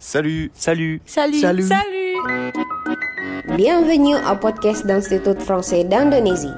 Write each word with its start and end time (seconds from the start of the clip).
Salut 0.00 0.48
Salut 0.56 1.04
Salut 1.04 1.44
Salut. 1.44 1.68
Salut 1.68 2.16
Bienvenue 3.52 4.16
au 4.16 4.32
podcast 4.40 4.88
d'Institut 4.88 5.36
Français 5.44 5.84
d'Indonésie. 5.84 6.56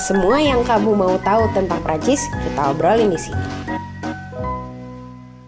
Semua 0.00 0.40
yang 0.40 0.64
kamu 0.64 0.96
mau 0.96 1.20
tahu 1.20 1.44
tentang 1.52 1.76
Prancis, 1.84 2.24
kita 2.24 2.72
obrolin 2.72 3.12
di 3.12 3.20
sini. 3.20 3.44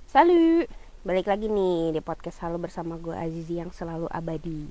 Salut, 0.05 0.69
balik 1.09 1.25
lagi 1.25 1.49
nih 1.49 1.97
di 1.97 2.05
podcast 2.05 2.45
Halo 2.45 2.61
bersama 2.61 3.01
gue 3.01 3.17
Azizi 3.17 3.65
yang 3.65 3.73
selalu 3.73 4.05
abadi. 4.13 4.69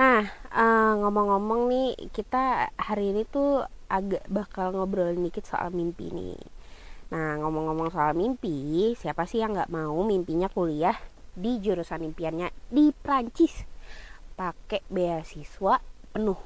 Nah, 0.00 0.24
eh, 0.48 0.92
ngomong-ngomong 0.96 1.68
nih, 1.68 2.08
kita 2.08 2.72
hari 2.80 3.12
ini 3.12 3.28
tuh 3.28 3.68
agak 3.92 4.24
bakal 4.32 4.72
ngobrolin 4.72 5.28
dikit 5.28 5.44
soal 5.44 5.68
mimpi 5.76 6.08
nih. 6.08 6.53
Nah, 7.14 7.38
ngomong-ngomong 7.38 7.94
soal 7.94 8.18
mimpi, 8.18 8.90
siapa 8.98 9.22
sih 9.22 9.38
yang 9.38 9.54
nggak 9.54 9.70
mau 9.70 10.02
mimpinya 10.02 10.50
kuliah 10.50 10.98
di 11.38 11.62
jurusan 11.62 12.02
impiannya 12.02 12.50
di 12.74 12.90
Prancis 12.90 13.62
pakai 14.34 14.82
beasiswa 14.90 15.78
penuh. 16.10 16.40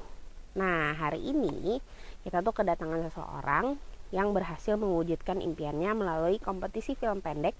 Nah, 0.61 0.93
hari 0.93 1.25
ini 1.25 1.81
kita 2.21 2.45
tuh 2.45 2.53
kedatangan 2.53 3.01
seseorang 3.09 3.81
yang 4.13 4.29
berhasil 4.29 4.77
mewujudkan 4.77 5.41
impiannya 5.41 5.89
melalui 5.97 6.37
kompetisi 6.37 6.93
film 6.93 7.25
pendek 7.25 7.57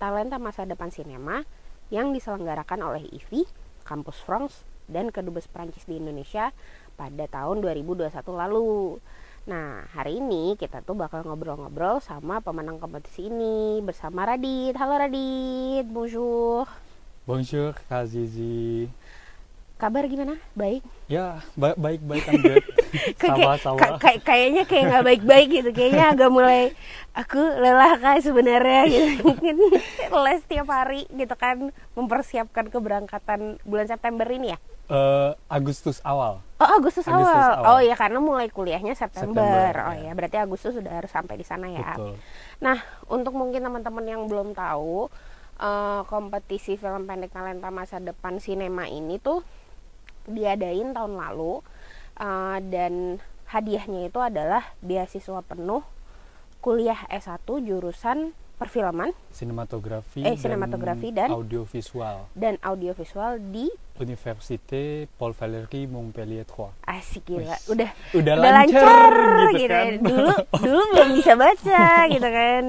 Talenta 0.00 0.40
Masa 0.40 0.64
Depan 0.64 0.88
Sinema 0.88 1.44
yang 1.92 2.16
diselenggarakan 2.16 2.80
oleh 2.80 3.04
IFI, 3.12 3.44
Kampus 3.84 4.16
France, 4.24 4.64
dan 4.88 5.12
Kedubes 5.12 5.44
Prancis 5.44 5.84
di 5.84 6.00
Indonesia 6.00 6.56
pada 6.96 7.28
tahun 7.28 7.60
2021 7.60 8.16
lalu. 8.32 8.96
Nah, 9.46 9.86
hari 9.94 10.18
ini 10.18 10.58
kita 10.58 10.82
tuh 10.82 10.98
bakal 10.98 11.22
ngobrol-ngobrol 11.22 12.02
sama 12.02 12.42
pemenang 12.42 12.82
kompetisi 12.82 13.30
ini 13.30 13.78
bersama 13.78 14.26
Radit. 14.26 14.74
Halo 14.74 14.98
Radit, 14.98 15.86
bonjour. 15.86 16.66
Bonjour 17.30 17.70
Kak 17.86 18.10
Zizi 18.10 18.90
Kabar 19.76 20.08
gimana? 20.08 20.40
Baik? 20.56 20.80
Ya 21.04 21.44
ba- 21.52 21.76
baik-baik 21.76 22.24
Angget 22.26 22.64
Sama-sama 23.20 23.76
Ka- 23.76 24.00
kayak- 24.00 24.24
kayaknya 24.24 24.62
kayak 24.64 24.84
nggak 24.88 25.04
baik-baik 25.04 25.48
gitu. 25.52 25.70
Kayaknya 25.70 26.04
agak 26.10 26.30
mulai 26.32 26.72
aku 27.12 27.36
lelah 27.36 28.00
kayak 28.00 28.24
sebenarnya 28.24 28.80
gitu. 28.88 29.08
Mungkin 29.28 29.56
les 30.24 30.42
tiap 30.44 30.68
hari 30.68 31.04
gitu 31.06 31.34
kan 31.34 31.68
mempersiapkan 31.92 32.72
keberangkatan 32.72 33.60
bulan 33.62 33.84
September 33.84 34.24
ini 34.26 34.56
ya. 34.56 34.58
Eh, 34.86 35.30
Agustus 35.50 35.98
awal 36.00 36.40
Oh 36.56 36.70
Agustus, 36.72 37.04
Agustus 37.04 37.36
awal. 37.36 37.58
awal. 37.58 37.68
Oh 37.68 37.80
ya 37.82 37.92
karena 37.92 38.16
mulai 38.16 38.48
kuliahnya 38.48 38.94
September. 38.94 39.44
September, 39.44 39.72
oh 39.82 39.92
ya. 39.92 40.08
ya 40.08 40.12
berarti 40.14 40.36
Agustus 40.38 40.72
sudah 40.72 40.92
harus 40.94 41.10
sampai 41.10 41.36
di 41.36 41.44
sana 41.44 41.68
ya. 41.68 41.92
Betul 41.92 42.16
Nah 42.64 42.80
untuk 43.12 43.36
mungkin 43.36 43.60
teman-teman 43.60 44.06
yang 44.06 44.24
belum 44.24 44.56
tahu 44.56 45.12
eh, 45.58 46.00
kompetisi 46.06 46.80
film 46.80 47.04
pendek 47.04 47.28
talenta 47.28 47.68
masa 47.68 48.00
depan 48.00 48.40
sinema 48.40 48.88
ini 48.88 49.20
tuh 49.20 49.44
diadain 50.26 50.90
tahun 50.90 51.14
lalu 51.14 51.62
eh, 52.16 52.58
dan 52.64 53.18
hadiahnya 53.46 54.06
itu 54.06 54.18
adalah 54.18 54.74
beasiswa 54.80 55.40
penuh 55.40 55.82
kuliah 56.58 56.98
S1 57.08 57.38
jurusan 57.62 58.18
perfilman 58.56 59.12
Sinematografi 59.30 60.24
Eh, 60.24 60.32
sinematografi 60.34 61.12
dan- 61.12 61.28
Audiovisual. 61.28 62.26
dan 62.32 62.56
audiovisual 62.58 63.36
di 63.46 63.68
Université 63.96 65.04
Paul 65.10 65.30
Valéry 65.30 65.84
Montpellier 65.84 66.42
3 66.42 66.72
asik 66.82 67.22
gila. 67.26 67.52
Udah 67.66 67.92
Udah, 68.12 68.32
udah 68.34 68.34
lancar, 68.34 68.82
lancar 68.82 69.12
gitu, 69.52 69.60
gitu, 69.60 69.68
kan. 69.70 69.92
Dulu 70.00 70.32
dulu 70.64 70.82
belum 70.90 71.08
bisa 71.14 71.32
baca 71.34 71.84
gitu 72.08 72.28
kan. 72.30 72.62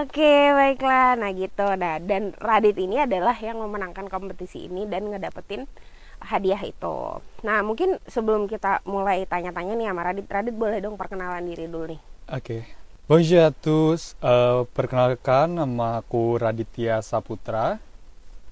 Oke 0.00 0.32
baiklah. 0.52 1.08
Nah 1.16 1.30
gitu. 1.32 1.66
Nah 1.72 1.94
dan 2.00 2.22
Radit 2.36 2.76
ini 2.76 2.96
adalah 3.00 3.34
yang 3.36 3.58
memenangkan 3.58 4.06
kompetisi 4.06 4.66
ini 4.66 4.86
dan 4.86 5.06
ngedapetin 5.06 5.66
hadiah 6.26 6.58
itu. 6.66 7.22
Nah 7.46 7.62
mungkin 7.62 8.02
sebelum 8.10 8.50
kita 8.50 8.82
mulai 8.82 9.22
tanya-tanya 9.24 9.78
nih 9.78 9.86
sama 9.88 10.02
Radit 10.02 10.26
Radit 10.26 10.56
boleh 10.58 10.82
dong 10.82 10.98
perkenalan 10.98 11.46
diri 11.46 11.70
dulu 11.70 11.94
nih. 11.94 12.00
Oke. 12.34 12.66
Bonjour 13.06 13.38
à 13.46 13.54
tous. 13.54 14.18
Eh, 14.18 14.62
Perkenalkan 14.74 15.54
nama 15.62 16.02
aku 16.02 16.42
Raditya 16.42 16.98
Saputra. 16.98 17.78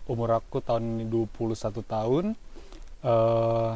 Umur 0.06 0.38
aku 0.38 0.62
tahun 0.62 1.02
ini 1.02 1.04
21 1.10 1.82
tahun. 1.82 2.38
Eh, 3.02 3.72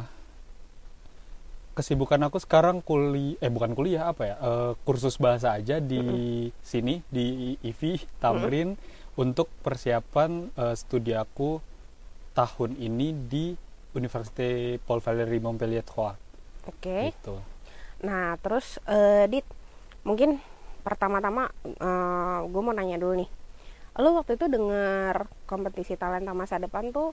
Kesibukan 1.75 2.19
aku 2.27 2.43
sekarang 2.43 2.83
kuliah 2.83 3.39
Eh 3.39 3.47
bukan 3.47 3.71
kuliah 3.71 4.11
apa 4.11 4.23
ya? 4.23 4.35
Eh, 4.39 4.71
Kursus 4.83 5.15
bahasa 5.15 5.55
aja 5.55 5.79
di 5.79 6.47
sini 6.59 6.99
Di 7.07 7.55
IVI 7.63 8.03
Tamrin 8.19 8.75
Untuk 9.15 9.47
persiapan 9.63 10.51
eh, 10.59 10.75
studi 10.75 11.15
aku 11.15 11.63
tahun 12.35 12.79
ini 12.79 13.07
di 13.27 13.45
Université 13.95 14.77
Paul 14.83 15.01
Valéry 15.01 15.39
Montpellier 15.41 15.85
3 15.85 16.69
oke. 16.69 16.99
Gitu. 17.13 17.35
nah 18.05 18.37
terus 18.39 18.79
eh, 18.87 19.25
Dit 19.27 19.45
mungkin 20.07 20.39
pertama-tama 20.79 21.51
gue 22.47 22.61
mau 22.63 22.71
nanya 22.71 22.95
dulu 22.95 23.19
nih. 23.19 23.29
Lo 23.99 24.15
waktu 24.15 24.39
itu 24.39 24.47
dengar 24.47 25.27
kompetisi 25.43 25.99
talenta 25.99 26.31
masa 26.31 26.55
depan 26.55 26.95
tuh 26.95 27.11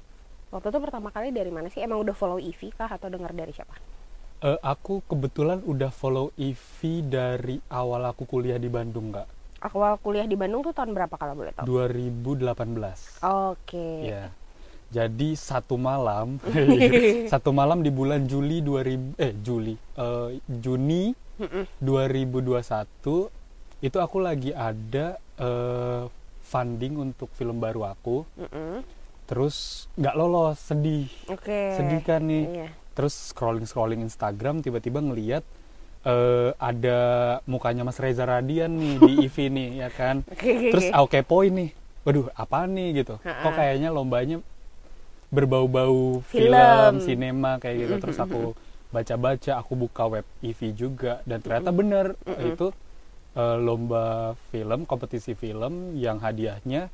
waktu 0.55 0.71
itu 0.71 0.79
pertama 0.79 1.11
kali 1.11 1.35
dari 1.35 1.51
mana 1.51 1.67
sih? 1.67 1.83
Emang 1.83 1.99
udah 1.99 2.15
follow 2.15 2.39
Ivy 2.39 2.71
kah 2.73 2.87
atau 2.87 3.11
dengar 3.11 3.35
dari 3.35 3.51
siapa? 3.51 3.75
Eh, 4.47 4.61
aku 4.63 5.03
kebetulan 5.11 5.67
udah 5.67 5.91
follow 5.91 6.31
Ivy 6.39 7.11
dari 7.11 7.59
awal 7.75 8.07
aku 8.07 8.25
kuliah 8.25 8.57
di 8.57 8.71
Bandung 8.71 9.11
nggak 9.11 9.37
awal 9.73 9.99
kuliah 9.99 10.29
di 10.29 10.37
Bandung 10.39 10.63
tuh 10.63 10.77
tahun 10.77 10.93
berapa 10.93 11.15
kalau 11.17 11.35
boleh 11.35 11.53
tahu? 11.57 11.65
2018 11.67 13.25
oke. 13.25 13.89
Ya 14.05 14.31
jadi 14.91 15.35
satu 15.35 15.75
malam 15.75 16.39
satu 17.33 17.51
malam 17.51 17.83
di 17.83 17.91
bulan 17.91 18.31
Juli 18.31 18.63
2000 18.63 19.19
eh 19.19 19.33
Juli 19.43 19.75
eh, 19.75 20.29
Juni 20.47 21.11
2021 21.83 23.83
itu 23.85 23.99
aku 24.01 24.19
lagi 24.25 24.57
ada 24.57 25.21
eh, 25.37 26.05
funding 26.47 27.11
untuk 27.11 27.29
film 27.35 27.59
baru 27.61 27.93
aku. 27.93 28.25
Mm-mm. 28.39 28.81
terus 29.27 29.91
nggak 29.99 30.15
lolos 30.15 30.55
sedih. 30.63 31.11
Oke. 31.27 31.75
Sedih 31.75 31.99
kan 32.07 32.23
nih. 32.23 32.45
Iya. 32.47 32.69
Terus 32.95 33.35
scrolling 33.35 33.67
scrolling 33.67 34.01
Instagram 34.07 34.63
tiba-tiba 34.63 35.03
ngeliat 35.03 35.43
eh, 36.07 36.51
ada 36.57 36.99
mukanya 37.45 37.83
Mas 37.83 37.99
Reza 37.99 38.23
Radian 38.23 38.79
nih 38.79 38.95
di 39.03 39.13
IV 39.27 39.37
nih 39.51 39.69
ya 39.83 39.89
kan? 39.91 40.23
Terus 40.39 40.95
aku 40.95 41.07
kepoin 41.11 41.53
nih 41.53 41.71
waduh 42.07 42.31
apa 42.39 42.71
nih? 42.71 43.03
gitu. 43.03 43.19
Kok 43.19 43.53
kayaknya 43.53 43.91
lombanya 43.91 44.39
berbau-bau 45.31 46.23
Film. 46.31 46.55
film, 46.55 46.95
sinema 47.03 47.59
kayak 47.59 47.77
gitu. 47.87 47.95
Terus 48.03 48.19
aku 48.21 48.55
baca-baca 48.95 49.53
aku 49.59 49.73
buka 49.75 50.05
web 50.07 50.27
IV 50.43 50.61
juga. 50.73 51.21
Dan 51.27 51.43
ternyata 51.43 51.71
bener 51.75 52.15
itu 52.41 52.71
eh, 53.35 53.57
lomba 53.59 54.35
film 54.55 54.87
kompetisi 54.87 55.35
film 55.35 55.99
yang 55.99 56.23
hadiahnya 56.23 56.89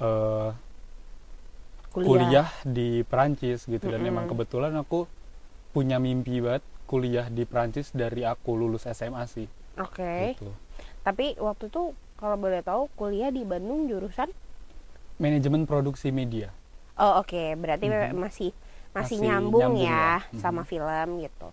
eh, 0.00 0.50
kuliah. 1.92 2.48
di 2.64 3.04
Perancis 3.04 3.68
gitu. 3.68 3.86
Dan 3.90 4.06
emang 4.06 4.30
kebetulan 4.30 4.72
aku 4.78 5.04
punya 5.72 5.96
mimpi 5.96 6.40
banget 6.40 6.64
kuliah 6.88 7.26
di 7.32 7.48
Perancis 7.48 7.88
dari 7.96 8.24
aku 8.28 8.52
lulus 8.52 8.84
SMA 8.88 9.24
sih. 9.24 9.48
Oke. 9.80 10.36
Gitu. 10.36 10.52
tapi 11.02 11.34
waktu 11.40 11.66
itu 11.66 11.96
kalau 12.20 12.36
boleh 12.38 12.62
tahu 12.62 12.86
kuliah 12.94 13.34
di 13.34 13.42
Bandung 13.42 13.90
jurusan? 13.90 14.30
Manajemen 15.18 15.66
produksi 15.66 16.14
media. 16.14 16.54
Oh 17.02 17.18
oke, 17.18 17.58
berarti 17.58 17.90
Mhm. 17.90 18.14
masih, 18.14 18.14
masih 18.14 18.52
Masih 18.94 19.16
nyambung, 19.18 19.74
nyambung 19.74 19.82
ya 19.82 19.90
ya. 19.90 20.30
Mhm. 20.30 20.38
sama 20.38 20.62
film 20.62 21.08
gitu. 21.18 21.48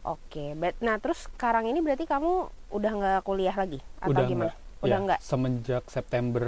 Oke, 0.00 0.56
bet- 0.56 0.80
nah 0.80 0.96
terus 0.96 1.28
sekarang 1.28 1.68
ini 1.68 1.80
berarti 1.80 2.08
kamu 2.08 2.48
udah 2.72 2.92
nggak 2.92 3.20
kuliah 3.20 3.52
lagi 3.52 3.80
atau 4.00 4.12
Udah 4.12 4.24
gimana? 4.24 4.52
enggak. 4.52 4.82
Udah 4.84 4.98
Ya, 5.00 5.04
nggak? 5.04 5.20
Semenjak 5.20 5.84
September 5.88 6.44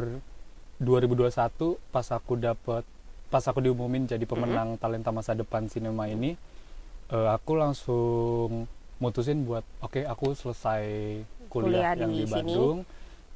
2021 0.76 1.80
pas 1.88 2.04
aku 2.08 2.36
dapat 2.36 2.84
pas 3.26 3.40
aku 3.42 3.58
diumumin 3.60 4.04
jadi 4.04 4.22
pemenang 4.22 4.76
talenta 4.76 5.08
masa 5.08 5.32
depan 5.32 5.68
sinema 5.68 6.04
ini 6.06 6.36
eh, 7.08 7.28
aku 7.32 7.56
langsung 7.56 8.68
mutusin 8.96 9.44
buat 9.44 9.64
oke 9.80 10.04
aku 10.04 10.32
selesai 10.32 10.84
Kuliah 11.48 11.92
kuliah, 11.92 11.92
yang 11.96 12.12
di 12.12 12.18
di, 12.18 12.28
sini 12.28 12.32
Bandung 12.32 12.78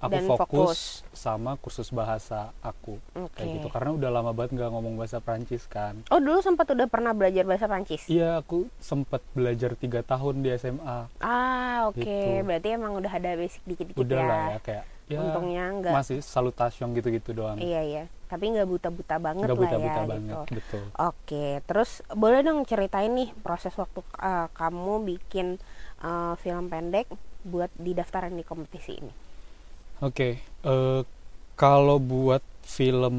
aku 0.01 0.11
dan 0.11 0.25
fokus, 0.25 0.41
fokus. 0.41 0.81
sama 1.13 1.55
kursus 1.55 1.89
bahasa 1.89 2.57
aku 2.59 2.97
Oke. 3.15 3.37
kayak 3.37 3.49
gitu 3.55 3.69
karena 3.69 3.91
udah 3.93 4.11
lama 4.11 4.33
banget 4.33 4.57
nggak 4.57 4.71
ngomong 4.71 4.97
bahasa 4.97 5.19
Prancis 5.19 5.65
kan 5.65 6.01
Oh 6.09 6.17
dulu 6.17 6.41
sempat 6.41 6.65
udah 6.67 6.87
pernah 6.87 7.13
belajar 7.13 7.45
bahasa 7.45 7.65
Prancis? 7.65 8.05
iya 8.07 8.37
aku 8.37 8.65
sempat 8.79 9.21
belajar 9.31 9.73
tiga 9.75 10.01
tahun 10.01 10.41
di 10.41 10.49
SMA 10.55 10.99
Ah 11.19 11.85
oke, 11.87 12.01
Gitu. 12.01 12.41
berarti 12.43 12.69
emang 12.71 12.97
udah 12.97 13.13
ada 13.13 13.31
basic 13.35 13.61
dikit-dikit 13.63 14.01
udah 14.01 14.17
ya. 14.17 14.25
lah 14.25 14.41
ya 14.49 14.59
kayak 14.59 14.85
ya 15.07 15.19
Untungnya 15.21 15.65
nggak. 15.75 15.93
masih 15.93 16.19
salutation 16.21 16.89
gitu-gitu 16.91 17.35
doang 17.35 17.59
Iya 17.59 17.81
iya, 17.83 18.03
tapi 18.25 18.47
nggak 18.49 18.65
buta-buta 18.65 19.19
banget 19.19 19.43
nggak 19.43 19.53
lah 19.53 19.61
buta-buta 19.61 20.01
ya 20.01 20.07
banget 20.07 20.37
gitu. 20.39 20.55
betul 20.55 20.83
Oke, 20.97 21.45
terus 21.63 21.91
boleh 22.09 22.41
dong 22.41 22.63
ceritain 22.63 23.11
nih 23.11 23.35
proses 23.37 23.75
waktu 23.75 24.01
uh, 24.17 24.49
kamu 24.51 24.95
bikin 25.05 25.59
uh, 25.99 26.33
film 26.37 26.67
pendek 26.67 27.05
buat 27.43 27.69
didaftarin 27.75 28.33
di 28.33 28.43
kompetisi 28.43 28.97
ini. 28.97 29.13
Oke, 30.01 30.41
eh, 30.41 31.01
kalau 31.61 32.01
buat 32.01 32.41
film 32.65 33.17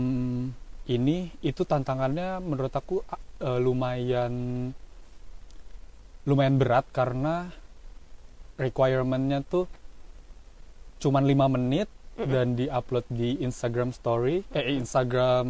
ini 0.90 1.30
itu 1.46 1.62
tantangannya 1.62 2.42
menurut 2.42 2.74
aku 2.74 3.06
uh, 3.06 3.60
lumayan 3.62 4.34
lumayan 6.26 6.56
berat 6.58 6.86
karena 6.90 7.54
requirementnya 8.58 9.46
tuh 9.46 9.66
cuman 11.02 11.26
lima 11.26 11.50
menit 11.50 11.90
Mm-mm. 12.18 12.30
dan 12.30 12.48
diupload 12.54 13.06
di 13.10 13.42
Instagram 13.42 13.94
Story 13.94 14.46
eh 14.54 14.78
Instagram 14.78 15.48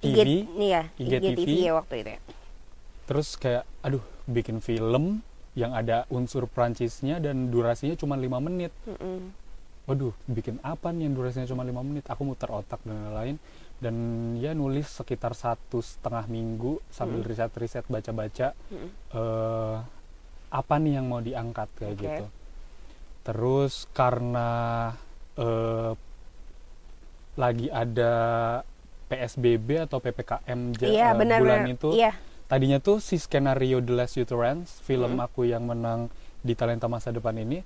IG, 0.00 0.04
TV 0.04 0.28
iya, 0.56 0.88
IGTV. 0.96 1.36
IGTV 1.36 1.48
ya 1.60 1.72
waktu 1.76 1.94
itu 2.00 2.10
ya. 2.16 2.20
terus 3.04 3.28
kayak 3.36 3.64
aduh 3.84 4.04
bikin 4.24 4.64
film 4.64 5.20
yang 5.52 5.76
ada 5.76 6.08
unsur 6.08 6.48
Prancisnya 6.48 7.20
dan 7.20 7.52
durasinya 7.52 7.96
cuma 8.00 8.16
lima 8.16 8.40
menit 8.40 8.72
Mm-mm. 8.88 9.43
Waduh 9.84 10.16
bikin 10.26 10.56
apa 10.60 10.88
nih 10.88 11.04
yang 11.04 11.14
durasinya 11.14 11.44
cuma 11.44 11.60
lima 11.60 11.80
menit 11.80 12.04
aku 12.04 12.24
muter 12.24 12.48
otak 12.48 12.80
dan 12.82 12.96
lain-lain 13.04 13.36
dan 13.76 13.94
ya 14.34 14.52
nulis 14.52 14.88
sekitar 14.88 15.32
satu 15.32 15.78
setengah 15.78 16.24
minggu 16.26 16.80
sambil 16.88 17.20
Mm. 17.20 17.26
riset-riset 17.26 17.84
baca-baca 17.84 18.56
Mm-mm. 18.66 18.88
eh 19.10 19.76
apa 20.48 20.74
nih 20.76 20.92
yang 20.94 21.06
mau 21.06 21.18
diangkat 21.18 21.68
kayak 21.74 21.92
Oke. 21.92 22.02
gitu 22.02 22.24
terus 23.22 23.84
karena 23.90 24.48
eh, 25.34 25.92
lagi 27.34 27.66
ada 27.68 28.14
PSBB 29.04 29.84
atau 29.84 29.98
PPKM 29.98 30.60
ja- 30.72 30.86
Iya 30.86 31.08
benar 31.12 31.38
bulan 31.38 31.60
benar. 31.62 31.74
itu 31.74 31.88
Iya. 31.92 32.12
tadinya 32.46 32.78
tuh 32.78 32.98
si 32.98 33.16
skenario 33.16 33.78
The 33.78 33.92
Last 33.92 34.16
Utterance 34.16 34.80
film 34.80 35.18
Mm. 35.18 35.24
aku 35.24 35.44
yang 35.44 35.66
menang 35.66 36.08
di 36.40 36.52
talenta 36.52 36.86
masa 36.86 37.10
depan 37.10 37.34
ini 37.36 37.60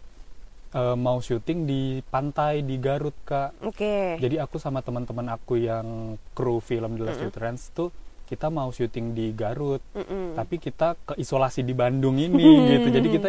eh, 0.71 0.97
mau 0.97 1.19
syuting 1.19 1.65
di 1.65 1.83
pantai 2.05 2.61
di 2.61 2.77
Garut 2.77 3.15
kak 3.23 3.57
Oke. 3.63 4.17
jadi 4.17 4.41
aku 4.41 4.57
sama 4.57 4.79
teman-teman 4.79 5.29
aku 5.29 5.57
yang 5.57 5.87
kru 6.33 6.59
film 6.59 6.95
The 6.95 7.05
Last 7.05 7.19
Mm-mm. 7.19 7.29
Utterance 7.29 7.63
tuh 7.71 7.89
kita 8.25 8.49
mau 8.49 8.69
syuting 8.69 9.13
di 9.13 9.33
Garut 9.33 9.81
Mm-mm. 9.91 10.35
tapi 10.35 10.57
kita 10.57 10.95
ke 10.99 11.17
isolasi 11.17 11.61
di 11.61 11.73
Bandung 11.73 12.17
ini 12.17 12.45
gitu 12.71 12.89
jadi 12.91 13.09
kita 13.09 13.29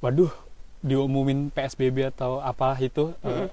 waduh 0.00 0.32
diumumin 0.80 1.48
PSBB 1.48 2.08
atau 2.10 2.38
apalah 2.38 2.76
itu 2.78 3.12
eh, 3.18 3.28
Mm-mm. 3.28 3.48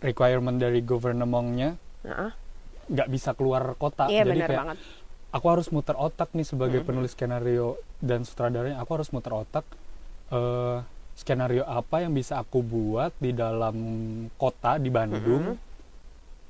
requirement 0.00 0.56
dari 0.56 0.80
governmentnya 0.80 1.78
nggak 2.84 3.08
bisa 3.08 3.30
keluar 3.32 3.74
kota 3.76 4.06
Iya 4.06 4.26
jadi 4.26 4.40
kayak 4.44 4.58
banget. 4.58 4.78
aku 5.30 5.46
harus 5.48 5.66
muter 5.68 5.94
otak 5.96 6.30
nih 6.32 6.42
sebagai 6.44 6.82
Mhm. 6.82 6.86
penulis 6.88 7.12
skenario 7.12 7.68
dan 7.98 8.22
sutradaranya 8.22 8.76
aku 8.76 8.90
harus 8.92 9.08
muter 9.08 9.30
otak 9.32 9.62
eh, 10.28 10.78
skenario 11.22 11.62
apa 11.62 12.02
yang 12.02 12.10
bisa 12.10 12.36
aku 12.36 12.58
buat 12.60 13.14
di 13.16 13.30
dalam 13.32 13.76
kota 14.34 14.76
di 14.76 14.90
Bandung 14.90 15.54
Mhm. 15.54 15.70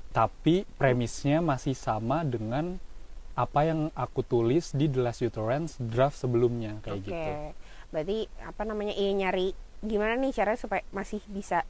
tapi 0.09 0.65
premisnya 0.75 1.39
masih 1.39 1.73
sama 1.73 2.21
dengan 2.21 2.77
apa 3.33 3.65
yang 3.65 3.89
aku 3.93 4.21
tulis 4.21 4.69
di 4.71 4.85
The 4.85 5.01
Last 5.01 5.21
Utterance 5.21 5.77
draft 5.79 6.17
sebelumnya 6.17 6.77
kayak 6.81 6.97
Oke. 6.97 7.05
gitu 7.07 7.31
Berarti 7.89 8.17
apa 8.41 8.61
namanya? 8.63 8.93
Iya 8.93 9.13
nyari 9.15 9.53
gimana 9.79 10.17
nih 10.17 10.33
caranya 10.33 10.57
supaya 10.57 10.81
masih 10.89 11.21
bisa 11.29 11.61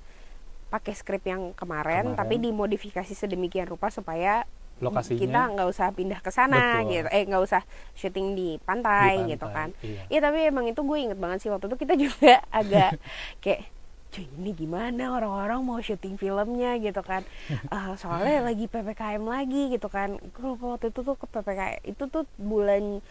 pakai 0.69 0.91
skrip 0.91 1.19
yang 1.23 1.51
kemarin, 1.51 2.11
Kemarin. 2.11 2.15
tapi 2.15 2.35
dimodifikasi 2.37 3.11
sedemikian 3.11 3.67
rupa 3.67 3.91
supaya 3.91 4.47
lokasinya 4.81 5.19
kita 5.19 5.41
nggak 5.53 5.67
usah 5.69 5.87
pindah 5.93 6.19
ke 6.23 6.31
sana 6.33 6.81
gitu. 6.85 7.07
Eh 7.11 7.23
nggak 7.27 7.43
usah 7.43 7.61
syuting 7.93 8.33
di 8.33 8.41
di 8.43 8.49
pantai, 8.59 9.21
pantai, 9.21 9.31
gitu 9.31 9.47
kan. 9.47 9.69
iya. 9.81 10.01
Iya 10.09 10.19
tapi 10.19 10.37
emang 10.43 10.65
itu 10.67 10.81
gue 10.81 10.97
inget 10.99 11.19
banget 11.19 11.45
sih 11.45 11.49
waktu 11.53 11.65
itu 11.71 11.77
kita 11.77 11.93
juga 12.09 12.33
agak 12.49 12.97
kayak 13.39 13.69
cuy 14.13 14.29
ini 14.37 14.51
gimana 14.53 15.09
orang-orang 15.09 15.65
mau 15.65 15.81
syuting 15.81 16.21
filmnya 16.21 16.77
gitu 16.77 17.01
kan 17.01 17.25
Eh, 17.73 17.91
soalnya 17.97 18.45
lagi 18.45 18.69
ppkm 18.69 19.23
lagi 19.25 19.73
gitu 19.73 19.89
kan 19.89 20.15
gue 20.21 20.43
lupa 20.45 20.77
waktu 20.77 20.93
itu 20.93 21.01
tuh 21.01 21.15
ke 21.17 21.25
ppkm 21.25 21.81
itu 21.81 22.03
tuh 22.05 22.23
bulan 22.37 23.01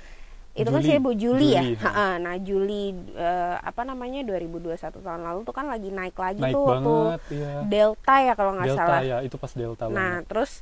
itu 0.52 0.68
kan 0.68 0.84
Juli. 0.84 0.88
sih 0.92 1.00
bu 1.00 1.10
Juli, 1.16 1.56
ya 1.56 1.64
Juli, 1.64 1.74
ha. 1.80 1.88
Ha-ha. 1.88 2.08
nah 2.20 2.36
Juli 2.36 2.92
eh, 3.16 3.56
apa 3.56 3.88
namanya 3.88 4.20
2021 4.20 5.00
tahun 5.00 5.22
lalu 5.24 5.40
tuh 5.48 5.54
kan 5.56 5.64
lagi 5.64 5.88
naik 5.88 6.12
lagi 6.12 6.44
naik 6.44 6.52
tuh 6.52 6.64
waktu 6.68 6.92
banget 6.92 7.22
ya 7.32 7.50
Delta 7.64 8.14
ya 8.20 8.32
kalau 8.36 8.52
nggak 8.54 8.68
Delta 8.68 8.84
salah 8.84 9.00
ya 9.00 9.16
itu 9.24 9.36
pas 9.40 9.52
Delta 9.56 9.84
Nah, 9.88 10.20
banget 10.20 10.22
terus 10.28 10.52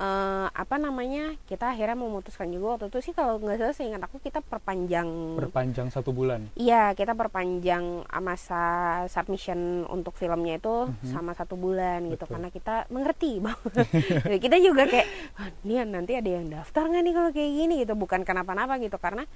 eh, 0.00 0.46
apa 0.48 0.76
namanya? 0.76 1.36
Kita 1.44 1.70
akhirnya 1.70 1.92
memutuskan 1.94 2.48
juga 2.48 2.74
waktu 2.74 2.88
itu 2.88 2.98
sih 3.00 3.12
kalau 3.12 3.36
nggak 3.36 3.60
salah 3.60 3.76
seingat 3.76 4.00
aku 4.00 4.16
kita 4.16 4.40
perpanjang 4.40 5.06
berpanjang 5.36 5.92
satu 5.92 6.10
bulan 6.10 6.48
Iya, 6.56 6.96
kita 6.96 7.12
perpanjang 7.12 8.08
ah, 8.08 8.18
masa 8.18 8.62
submission 9.06 9.84
untuk 9.86 10.16
filmnya 10.16 10.56
itu 10.56 10.88
Mhm. 10.88 11.06
sama 11.06 11.36
satu 11.36 11.54
bulan 11.54 12.08
gitu 12.08 12.24
Betul. 12.24 12.32
karena 12.32 12.48
kita 12.48 12.74
mengerti 12.88 13.38
bahwa 13.44 13.84
kita 14.24 14.56
juga 14.58 14.88
kayak 14.88 15.08
"Ah, 15.36 15.52
nih 15.62 15.84
nanti 15.84 16.12
ada 16.16 16.30
yang 16.32 16.48
daftar 16.48 16.88
nggak 16.88 17.02
nih 17.04 17.14
kalau 17.14 17.30
kayak 17.30 17.52
gini 17.54 17.74
gitu 17.84 17.92
bukan 17.92 18.24
kenapa-napa 18.24 18.80
gitu 18.80 18.96
karena 18.96 19.28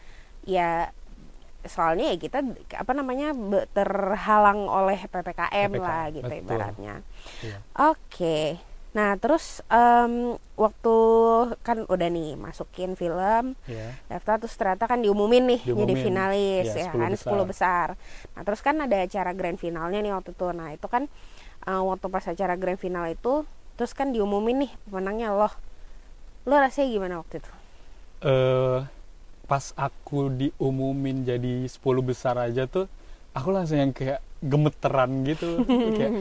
ya 0.42 0.88
soalnya 1.64 2.12
ya 2.12 2.16
kita 2.16 2.44
apa 2.76 2.92
namanya 2.92 3.32
terhalang 3.72 4.68
oleh 4.68 5.00
ppkm, 5.00 5.72
PPKM, 5.72 5.80
lah 5.80 6.04
gitu 6.12 6.28
betul. 6.28 6.40
ibaratnya. 6.44 6.94
Iya. 7.40 7.58
Oke. 7.88 8.60
Nah, 8.94 9.18
terus 9.18 9.58
em, 9.66 10.38
waktu 10.54 10.96
kan 11.66 11.82
udah 11.90 12.08
nih 12.14 12.38
masukin 12.38 12.94
film 12.94 13.58
ya 13.66 13.98
daftar 14.06 14.38
terus 14.38 14.54
ternyata 14.54 14.86
kan 14.86 15.02
diumumin 15.02 15.44
nih 15.50 15.60
jadi 15.66 15.94
Diumumin. 15.94 15.98
finalis 15.98 16.66
Iya, 16.70 16.78
ya 16.78 16.86
10 16.94 17.02
kan 17.02 17.10
besar. 17.10 17.30
10 17.34 17.50
besar. 17.50 17.88
Nah, 18.38 18.42
terus 18.46 18.60
kan 18.62 18.76
ada 18.78 18.96
acara 19.02 19.30
grand 19.34 19.58
finalnya 19.58 19.98
nih 19.98 20.14
waktu 20.14 20.30
itu. 20.30 20.46
Nah, 20.54 20.68
itu 20.70 20.86
kan 20.86 21.02
eh, 21.66 21.82
waktu 21.82 22.06
pas 22.06 22.24
acara 22.30 22.54
grand 22.54 22.78
final 22.78 23.06
itu 23.10 23.42
terus 23.74 23.90
kan 23.98 24.14
diumumin 24.14 24.56
nih 24.62 24.72
pemenangnya 24.86 25.34
loh. 25.34 25.50
Lo 26.46 26.54
rasanya 26.60 26.88
gimana 26.94 27.14
waktu 27.22 27.42
itu? 27.42 27.50
eh 28.24 28.80
pas 29.44 29.64
aku 29.76 30.32
diumumin 30.32 31.28
jadi 31.28 31.68
10 31.68 32.00
besar 32.00 32.40
aja 32.40 32.64
tuh 32.64 32.88
aku 33.36 33.48
langsung 33.52 33.76
yang 33.76 33.92
kayak 33.92 34.24
gemeteran 34.40 35.10
gitu 35.28 35.68
kayak 35.98 36.12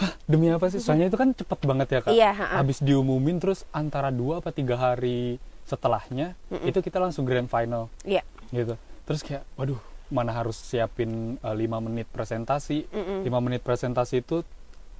Hah, 0.00 0.12
demi 0.24 0.48
apa 0.48 0.64
sih? 0.72 0.80
Soalnya 0.80 1.12
itu 1.12 1.18
kan 1.20 1.36
cepet 1.36 1.60
banget 1.68 1.88
ya 1.92 2.00
kak. 2.00 2.12
Iya, 2.16 2.30
ha-ha. 2.32 2.56
habis 2.64 2.80
diumumin 2.80 3.36
terus 3.36 3.68
antara 3.68 4.08
dua 4.08 4.40
apa 4.40 4.48
tiga 4.48 4.80
hari 4.80 5.36
setelahnya 5.68 6.32
Mm-mm. 6.48 6.66
itu 6.66 6.80
kita 6.80 6.96
langsung 6.96 7.28
grand 7.28 7.46
final. 7.46 7.92
Iya. 8.02 8.24
gitu. 8.50 8.74
Terus 9.06 9.20
kayak 9.22 9.44
waduh 9.54 9.78
mana 10.10 10.32
harus 10.34 10.56
siapin 10.58 11.36
eh, 11.38 11.54
lima 11.54 11.78
menit 11.78 12.08
presentasi? 12.10 12.88
Mm-mm. 12.90 13.28
5 13.28 13.44
menit 13.46 13.60
presentasi 13.62 14.24
itu 14.24 14.40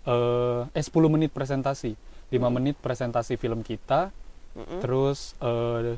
eh 0.05 0.63
eh 0.71 0.85
10 0.85 0.93
menit 1.09 1.33
presentasi. 1.33 1.97
5 2.31 2.37
menit 2.53 2.77
presentasi 2.79 3.35
film 3.41 3.65
kita 3.65 4.13
terus 4.85 5.33
eh 5.41 5.97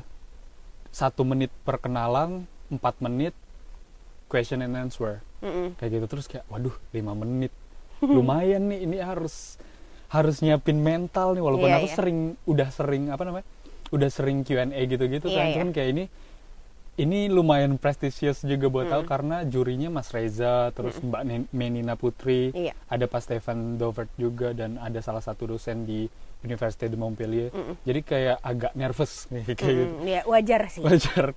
satu 0.93 1.25
menit 1.27 1.51
perkenalan 1.67 2.47
4 2.71 2.79
menit 3.03 3.35
question 4.31 4.63
and 4.63 4.79
answer. 4.79 5.19
Kayak 5.77 5.89
gitu. 5.99 6.05
Terus 6.07 6.25
kayak 6.31 6.45
waduh 6.47 6.73
5 6.95 7.03
menit 7.19 7.51
lumayan 8.05 8.63
nih 8.65 8.79
ini 8.81 8.97
harus 8.97 9.55
harus 10.07 10.39
nyiapin 10.39 10.77
mental 10.77 11.33
nih 11.33 11.41
walaupun 11.41 11.67
Iya, 11.67 11.77
aku 11.77 11.87
iya. 11.87 11.95
sering 11.95 12.17
udah 12.43 12.69
sering 12.69 13.03
apa 13.07 13.23
namanya 13.23 13.45
udah 13.89 14.09
sering 14.09 14.41
Q&A 14.41 14.67
gitu-gitu 14.83 15.25
Iya, 15.25 15.37
kan 15.37 15.45
cuman 15.53 15.69
kayak 15.71 15.89
ini 15.91 16.03
ini 16.93 17.25
lumayan 17.25 17.73
prestisius 17.75 18.41
juga 18.43 18.67
buat 18.67 18.85
Mm. 18.85 19.01
karena 19.03 19.37
jurinya 19.43 19.89
Mas 19.91 20.09
Reza 20.09 20.69
terus 20.69 20.93
Mbak 20.95 21.21
Nen- 21.23 21.49
Menina 21.51 21.93
Putri 21.93 22.51
Iya. 22.51 22.77
ada 22.85 23.05
Pak 23.05 23.21
Stefan 23.23 23.75
Dovert 23.75 24.13
juga 24.13 24.51
dan 24.51 24.77
ada 24.77 24.99
salah 24.99 25.19
satu 25.19 25.47
dosen 25.47 25.83
di 25.83 26.05
Université 26.39 26.85
de 26.85 26.93
Montpellier 26.93 27.49
Mm-mm. 27.49 27.81
jadi 27.81 27.99
kayak 27.99 28.37
agak 28.39 28.71
nervous 28.73 29.25
nih 29.27 29.41
kayak 29.49 29.73
gitu 29.73 29.93
Mm-mm. 29.95 30.05
Ya, 30.05 30.21
wajar 30.23 30.61
sih. 30.69 30.81
wajar 30.85 31.33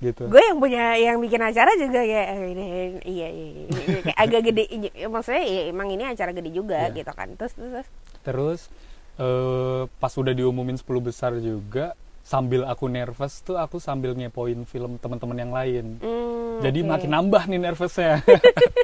gitu 0.00 0.22
gue 0.24 0.38
yang 0.40 0.56
punya 0.56 0.84
yang 0.94 1.18
bikin 1.18 1.40
acara 1.40 1.74
juga 1.74 2.00
kayak 2.00 2.26
"Eh, 2.28 2.46
ini 2.48 2.64
iya, 3.04 3.28
iya, 3.28 3.28
iya, 3.28 3.58
iya, 3.58 3.98
kayak 4.04 4.18
agak 4.24 4.40
gede 4.44 4.64
maksudnya 5.04 5.42
ya 5.42 5.62
emang 5.66 5.88
ini 5.88 6.04
acara 6.04 6.30
gede 6.30 6.50
juga 6.50 6.86
Iya. 6.86 6.94
gitu 6.96 7.12
kan 7.12 7.28
terus 7.34 7.52
terus, 7.52 7.86
terus. 8.22 8.60
eh, 9.16 9.82
pas 9.92 10.12
udah 10.12 10.30
diumumin 10.30 10.74
10 10.74 10.86
besar 11.00 11.34
juga 11.36 11.98
sambil 12.22 12.62
aku 12.62 12.86
nervous 12.86 13.40
tuh 13.40 13.56
aku 13.56 13.78
sambil 13.78 14.12
ngepoin 14.12 14.62
film 14.62 14.94
teman-teman 14.96 15.34
yang 15.36 15.50
lain 15.50 15.86
Hmm, 15.98 16.60
jadi 16.60 16.78
oke. 16.78 16.88
makin 16.88 17.10
nambah 17.10 17.42
nih 17.46 17.58
nervousnya 17.58 18.20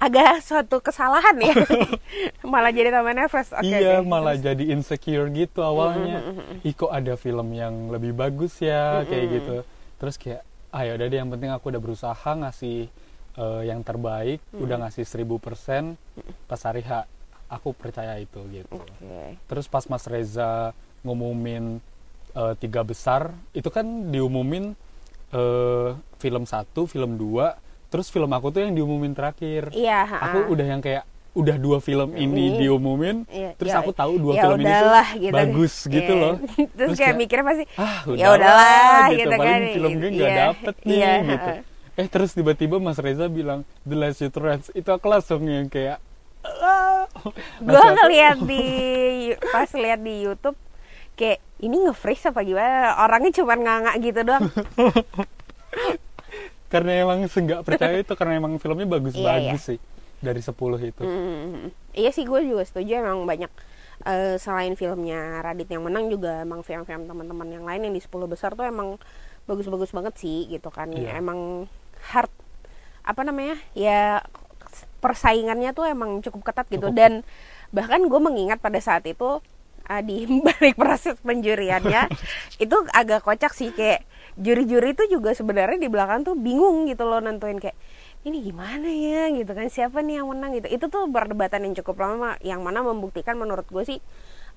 agak 0.00 0.40
suatu 0.40 0.80
kesalahan 0.80 1.36
ya 1.38 1.54
malah 2.42 2.68
jadi 2.70 2.90
tambah 2.90 3.14
nervous 3.14 3.52
oke 3.52 3.64
iya 3.64 4.00
oke. 4.00 4.06
malah 4.06 4.34
Terus, 4.34 4.44
jadi 4.46 4.64
insecure 4.70 5.28
gitu 5.30 5.60
awalnya 5.62 6.18
Mm, 6.18 6.26
mm, 6.26 6.34
mm, 6.34 6.46
mm. 6.56 6.66
ih 6.66 6.74
kok 6.74 6.90
ada 6.90 7.14
film 7.14 7.48
yang 7.52 7.88
lebih 7.88 8.12
bagus 8.12 8.58
ya 8.58 9.04
kayak 9.04 9.22
Mm-mm. 9.22 9.36
gitu 9.38 9.56
terus 9.96 10.16
kayak 10.16 10.42
ah 10.70 10.82
ya 10.86 10.94
udah 10.94 11.06
deh 11.10 11.18
yang 11.18 11.30
penting 11.30 11.50
aku 11.50 11.74
udah 11.74 11.82
berusaha 11.82 12.30
ngasih 12.46 12.86
eh, 13.36 13.62
yang 13.66 13.82
terbaik 13.82 14.38
udah 14.54 14.86
ngasih 14.86 15.04
1000% 15.06 15.98
pas 16.46 16.60
hari 16.62 16.82
H. 16.86 17.06
Aku 17.50 17.74
percaya 17.74 18.14
itu 18.22 18.38
gitu. 18.54 18.78
Oke. 18.78 19.34
Terus 19.50 19.66
pas 19.66 19.82
Mas 19.90 20.06
Reza 20.06 20.70
ngumumin 21.02 21.82
eh, 22.38 22.54
tiga 22.62 22.86
besar 22.86 23.34
itu 23.50 23.66
kan 23.74 24.14
diumumin 24.14 24.78
eh, 25.34 25.90
film 26.22 26.46
satu 26.46 26.86
film 26.86 27.18
dua 27.18 27.58
terus 27.90 28.06
film 28.06 28.30
aku 28.30 28.54
tuh 28.54 28.62
yang 28.62 28.78
diumumin 28.78 29.10
terakhir. 29.18 29.74
Iya 29.74 30.06
aku 30.06 30.54
udah 30.54 30.66
yang 30.66 30.78
kayak 30.78 31.09
udah 31.30 31.56
dua 31.56 31.78
film 31.78 32.10
ini 32.12 32.50
Ini. 32.50 32.58
diumumin 32.58 33.16
Iya, 33.24 33.50
terus 33.54 33.70
ya- 33.70 33.78
aku 33.78 33.90
tahu 33.92 34.12
dua 34.18 34.32
ya 34.34 34.42
film 34.42 34.58
ini 34.58 34.68
tuh 34.68 34.90
gitu. 35.16 35.32
bagus 35.32 35.72
gitu 35.84 36.10
Iya. 36.10 36.20
loh 36.20 36.34
terus, 36.42 36.68
Terus 36.74 36.88
kayak 36.92 37.00
kayak, 37.00 37.16
mikirnya 37.16 37.44
pasti 37.46 37.64
ah 37.76 37.98
ya 38.10 38.26
udahlah 38.30 39.04
gitu, 39.10 39.30
paling 39.30 39.40
kan. 39.40 39.60
film 39.70 39.90
gue 39.96 40.10
nggak 40.10 40.28
Iya, 40.28 40.38
dapet 40.44 40.74
nih 40.80 40.96
iya, 40.96 41.12
gitu. 41.22 41.50
eh 41.96 42.06
terus 42.08 42.30
tiba-tiba 42.32 42.76
Mas 42.76 42.96
Reza 42.96 43.26
bilang 43.26 43.60
The 43.82 43.94
Last 43.94 44.22
Trans 44.26 44.64
itu 44.70 44.88
aku 44.88 45.06
langsung 45.06 45.42
yang 45.44 45.66
kayak 45.66 45.98
ah. 46.42 47.04
gue 47.56 47.64
Langsung 47.64 47.86
aku- 47.86 47.96
ngeliat 48.00 48.36
di 48.42 48.64
pas 49.46 49.70
lihat 49.70 50.00
di 50.00 50.14
YouTube 50.20 50.56
kayak 51.12 51.38
ini 51.60 51.76
nge-freeze 51.84 52.24
apa 52.26 52.40
gimana? 52.40 52.96
Orangnya 52.98 53.30
cuma 53.34 53.52
nganga 53.52 53.92
gitu 53.98 54.20
doang. 54.24 54.48
Karena 56.70 56.92
emang 56.96 57.26
senggak 57.26 57.60
percaya 57.60 57.98
itu 57.98 58.14
karena 58.14 58.36
emang 58.36 58.56
filmnya 58.56 58.86
bagus-bagus 58.88 59.58
Iya, 59.58 59.58
sih 59.58 59.78
dari 60.20 60.40
10 60.40 60.52
itu. 60.84 61.02
Mm, 61.02 61.72
iya 61.96 62.10
sih 62.12 62.28
gue 62.28 62.40
juga 62.44 62.62
setuju. 62.64 63.00
Emang 63.00 63.24
banyak 63.24 63.50
eh, 64.06 64.36
selain 64.36 64.76
filmnya 64.76 65.40
Radit 65.44 65.68
yang 65.68 65.84
menang 65.84 66.08
juga 66.08 66.44
emang 66.44 66.64
film-film 66.64 67.08
teman-teman 67.08 67.48
yang 67.48 67.64
lain 67.64 67.90
yang 67.90 67.94
di 67.96 68.02
10 68.04 68.28
besar 68.28 68.56
tuh 68.56 68.64
emang 68.64 68.96
bagus-bagus 69.48 69.90
banget 69.90 70.14
sih 70.20 70.46
gitu 70.48 70.68
kan. 70.70 70.92
Iya. 70.92 71.18
emang 71.18 71.66
hard 72.12 72.32
apa 73.00 73.24
namanya 73.24 73.56
ya 73.72 74.22
persaingannya 75.00 75.72
tuh 75.72 75.88
emang 75.88 76.20
cukup 76.20 76.52
ketat 76.52 76.68
gitu. 76.68 76.92
Cukup. 76.92 76.96
dan 76.96 77.12
bahkan 77.72 78.02
gue 78.04 78.20
mengingat 78.20 78.60
pada 78.60 78.78
saat 78.78 79.06
itu 79.08 79.40
ah, 79.88 80.02
di 80.04 80.28
balik 80.46 80.76
proses 80.76 81.16
penjuriannya 81.24 82.12
itu 82.64 82.76
agak 82.92 83.24
kocak 83.24 83.56
sih. 83.56 83.72
Kayak 83.72 84.04
juri-juri 84.38 84.94
itu 84.94 85.18
juga 85.18 85.34
sebenarnya 85.34 85.80
di 85.80 85.88
belakang 85.90 86.22
tuh 86.22 86.36
bingung 86.36 86.86
gitu 86.86 87.08
loh 87.08 87.18
nentuin. 87.18 87.58
Kayak 87.58 87.76
ini 88.24 88.44
gimana 88.44 88.88
ya? 88.88 89.32
Gitu 89.32 89.50
kan. 89.52 89.66
Siapa 89.68 90.04
nih 90.04 90.20
yang 90.20 90.28
menang? 90.28 90.56
Gitu. 90.56 90.68
Itu 90.68 90.86
tuh 90.92 91.08
perdebatan 91.08 91.64
yang 91.64 91.74
cukup 91.80 91.96
lama 92.04 92.36
yang 92.44 92.60
mana 92.60 92.84
membuktikan 92.84 93.36
menurut 93.40 93.64
gue 93.68 93.84
sih 93.84 93.98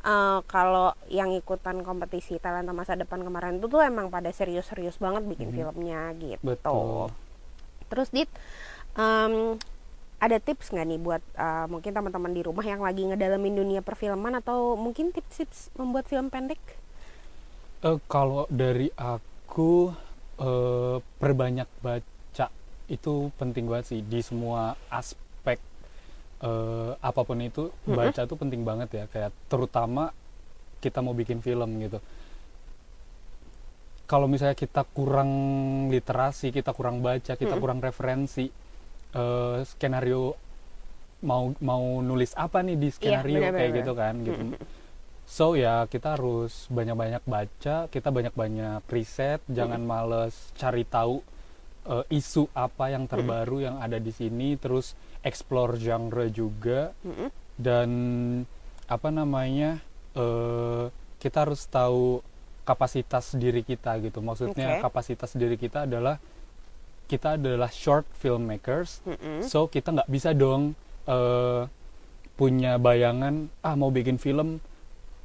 eh, 0.03 0.39
kalau 0.47 0.91
yang 1.07 1.31
ikutan 1.31 1.81
kompetisi 1.81 2.37
talenta 2.37 2.75
masa 2.75 2.99
depan 2.99 3.23
kemarin 3.23 3.57
itu 3.57 3.71
tuh 3.71 3.81
emang 3.81 4.11
pada 4.11 4.29
serius-serius 4.29 4.99
banget 4.99 5.23
bikin 5.23 5.49
filmnya 5.55 6.11
gitu. 6.19 6.43
Betul. 6.43 7.09
Terus 7.87 8.09
dit 8.11 8.29
em, 8.99 9.55
ada 10.23 10.37
tips 10.39 10.71
nggak 10.71 10.87
nih 10.87 10.99
buat 10.99 11.23
eh, 11.35 11.65
mungkin 11.67 11.91
teman-teman 11.91 12.31
di 12.31 12.41
rumah 12.43 12.63
yang 12.63 12.83
lagi 12.83 13.03
ngedalamin 13.07 13.55
dunia 13.59 13.81
perfilman 13.83 14.39
atau 14.39 14.75
mungkin 14.79 15.11
tips-tips 15.11 15.71
membuat 15.79 16.07
film 16.07 16.27
pendek? 16.31 16.59
Eh, 17.83 17.99
kalau 18.07 18.47
dari 18.47 18.87
aku 18.95 19.91
eh, 20.39 20.97
perbanyak 21.19 21.67
baca 21.83 22.12
itu 22.91 23.31
penting 23.39 23.67
banget 23.67 23.95
sih 23.95 23.99
di 24.03 24.19
semua 24.19 24.75
aspek 24.91 25.59
eh, 26.43 26.91
apa 26.99 27.21
pun 27.23 27.39
itu 27.39 27.71
baca 27.87 28.27
tuh 28.27 28.37
penting 28.37 28.67
banget 28.67 28.89
ya. 28.91 29.05
Kayak 29.07 29.31
terutama 29.47 30.11
kita 30.83 30.99
mau 30.99 31.15
bikin 31.15 31.39
film 31.39 31.79
gitu. 31.79 32.03
Kalau 34.03 34.27
misalnya 34.27 34.53
kita 34.53 34.83
kurang 34.83 35.31
literasi 35.87 36.51
kita 36.51 36.75
kurang 36.75 36.99
baca 36.99 37.39
kita 37.39 37.55
kurang 37.55 37.79
referensi 37.79 38.51
eh, 39.15 39.57
skenario 39.63 40.35
mau 41.23 41.55
mau 41.63 42.03
nulis 42.03 42.35
apa 42.35 42.59
nih 42.59 42.75
di 42.75 42.89
skenario 42.91 43.39
benar, 43.39 43.55
kayak 43.55 43.71
benar, 43.71 43.79
gitu 43.79 43.91
kan 43.95 44.13
gitu. 44.27 44.43
So 45.23 45.55
ya 45.55 45.87
kita 45.87 46.19
harus 46.19 46.67
banyak-banyak 46.67 47.23
baca, 47.23 47.87
kita 47.87 48.09
banyak-banyak 48.11 48.83
riset, 48.91 49.39
jangan 49.47 49.79
males 49.79 50.35
cari 50.59 50.83
tahu 50.83 51.23
eh, 51.87 52.05
isu 52.13 52.47
apa 52.53 52.91
yang 52.91 53.07
terbaru 53.07 53.63
yang 53.63 53.79
ada 53.79 53.99
di 53.99 54.11
sini, 54.11 54.55
terus 54.59 54.95
explore 55.23 55.79
genre 55.79 56.27
juga 56.31 56.91
Mm-mm. 57.03 57.29
dan 57.59 57.89
apa 58.87 59.09
namanya 59.09 59.79
eh, 60.15 60.85
kita 61.19 61.47
harus 61.47 61.63
tahu 61.67 62.19
kapasitas 62.63 63.35
diri 63.35 63.63
kita 63.63 63.99
gitu. 63.99 64.19
Maksudnya 64.23 64.79
Oke. 64.79 64.83
kapasitas 64.87 65.35
diri 65.35 65.55
kita 65.59 65.87
adalah 65.87 66.19
kita 67.03 67.35
adalah 67.35 67.67
short 67.67 68.07
filmmakers, 68.15 69.03
Mm-mm. 69.03 69.43
so 69.43 69.67
kita 69.67 69.91
nggak 69.91 70.09
bisa 70.11 70.31
dong 70.31 70.75
eh, 71.07 71.67
punya 72.33 72.81
bayangan 72.81 73.45
ah 73.61 73.77
mau 73.77 73.93
bikin 73.93 74.17
film 74.17 74.57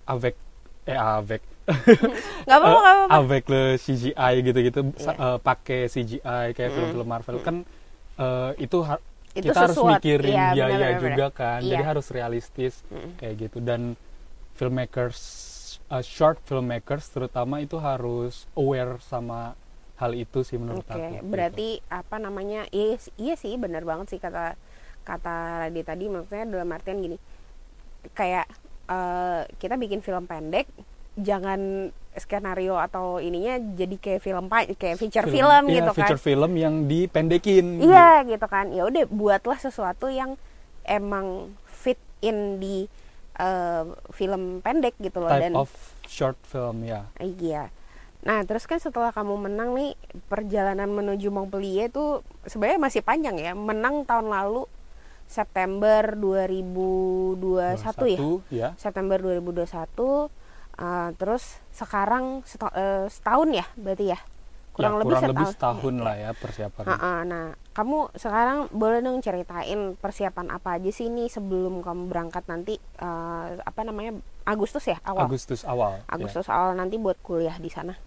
avec 0.04 0.36
eh 0.84 0.96
avec 0.96 1.40
nggak 1.68 2.58
apa-apa 2.58 2.78
nggak 2.80 2.94
apa-apa 2.96 3.14
avec 3.20 3.44
le 3.46 3.62
CGI 3.76 4.32
gitu-gitu 4.40 4.80
sa- 4.96 5.12
Iya. 5.12 5.28
eh, 5.36 5.38
pakai 5.38 5.80
CGI 5.86 6.46
kayak 6.56 6.70
film-film 6.72 7.08
Marvel 7.08 7.38
kan 7.44 7.56
eh, 8.16 8.50
itu 8.58 8.78
har- 8.82 9.04
Itu 9.36 9.52
kita 9.52 9.58
harus 9.68 9.76
sesuatu, 9.76 10.00
mikirin 10.02 10.32
iya, 10.34 10.46
biaya 10.56 10.72
benar-benar, 10.72 11.00
juga 11.04 11.26
kan 11.30 11.60
jadi 11.62 11.82
Iya. 11.84 11.88
harus 11.92 12.06
realistis 12.10 12.74
Mm-mm. 12.88 13.12
kayak 13.20 13.34
gitu 13.38 13.58
dan 13.60 13.94
filmmakers 14.56 15.20
eh, 15.88 16.04
short 16.04 16.40
filmmakers 16.44 17.06
terutama 17.12 17.60
itu 17.60 17.76
harus 17.78 18.48
aware 18.56 18.98
sama 19.04 19.54
hal 19.98 20.14
itu 20.14 20.42
sih 20.46 20.56
menurut 20.56 20.86
Oke, 20.86 20.94
aku 20.94 21.14
gitu. 21.18 21.26
berarti 21.26 21.68
apa 21.90 22.16
namanya? 22.22 22.70
Iya, 22.70 23.02
iya 23.18 23.34
sih, 23.34 23.54
benar 23.58 23.82
banget 23.82 24.14
sih 24.14 24.20
kata 24.22 24.54
kata 25.02 25.66
Radit 25.66 25.86
tadi. 25.90 26.06
Maksudnya 26.06 26.46
dalam 26.46 26.70
artian 26.70 27.02
gini, 27.02 27.18
kayak 28.14 28.46
eh, 28.88 29.42
kita 29.58 29.74
bikin 29.74 29.98
film 30.00 30.24
pendek, 30.24 30.70
jangan 31.18 31.90
skenario 32.18 32.74
atau 32.74 33.22
ininya 33.22 33.58
jadi 33.78 33.94
kayak 33.94 34.20
film 34.22 34.50
kayak 34.50 34.98
feature 34.98 35.28
film, 35.30 35.62
iya, 35.70 35.74
gitu 35.82 35.90
kan? 35.94 35.98
feature 36.02 36.22
film 36.22 36.52
yang 36.58 36.74
dipendekin 36.90 37.78
Iya 37.78 38.26
gitu 38.26 38.46
kan. 38.50 38.74
Ya 38.74 38.82
udah 38.86 39.06
buatlah 39.06 39.58
sesuatu 39.62 40.10
yang 40.10 40.34
emang 40.82 41.54
fit 41.68 42.00
in 42.24 42.58
di 42.58 42.90
eh, 43.38 43.84
film 44.10 44.58
pendek 44.64 44.98
gitu 44.98 45.22
loh 45.22 45.30
type 45.30 45.42
dan 45.46 45.52
of 45.54 45.70
short 46.10 46.38
film 46.50 46.82
ya 46.82 47.06
Iya. 47.22 47.70
Nah, 48.18 48.42
terus 48.42 48.66
kan 48.66 48.82
setelah 48.82 49.14
kamu 49.14 49.46
menang 49.46 49.78
nih, 49.78 49.94
perjalanan 50.26 50.90
menuju 50.90 51.30
Montpellier 51.30 51.86
itu 51.86 52.26
sebenarnya 52.50 52.82
masih 52.82 53.02
panjang 53.06 53.38
ya. 53.38 53.54
Menang 53.54 54.02
tahun 54.02 54.26
lalu 54.26 54.66
September 55.30 56.16
2021 56.16 57.38
ya. 58.10 58.18
ya 58.50 58.68
September 58.74 59.20
2021. 59.22 59.68
Uh, 60.78 61.10
terus 61.18 61.58
sekarang 61.74 62.42
seta- 62.46 62.74
eh, 62.74 63.06
setahun 63.10 63.48
ya, 63.52 63.66
berarti 63.74 64.14
ya. 64.14 64.20
Kurang 64.78 64.94
ya, 64.94 64.98
lebih 65.02 65.06
kurang 65.10 65.22
setahun. 65.22 65.34
lebih 65.34 65.46
setahun 65.58 65.94
lah 65.98 66.14
ya 66.14 66.30
persiapan 66.38 66.84
Ha-ha, 66.86 67.14
nah, 67.26 67.46
kamu 67.74 67.98
sekarang 68.14 68.58
boleh 68.70 69.02
dong 69.02 69.18
ceritain 69.18 69.98
persiapan 69.98 70.54
apa 70.54 70.78
aja 70.78 70.90
sih 70.94 71.10
nih 71.10 71.26
sebelum 71.26 71.82
kamu 71.82 72.06
berangkat 72.06 72.46
nanti 72.46 72.78
eh, 72.78 73.48
apa 73.58 73.80
namanya 73.82 74.22
Agustus 74.46 74.86
ya 74.86 75.02
awal. 75.02 75.26
Agustus 75.26 75.66
awal 75.66 75.98
ya. 75.98 76.02
Agustus 76.06 76.46
awal 76.46 76.78
nanti 76.78 76.94
buat 76.94 77.18
kuliah 77.26 77.58
di 77.58 77.66
sana. 77.74 77.98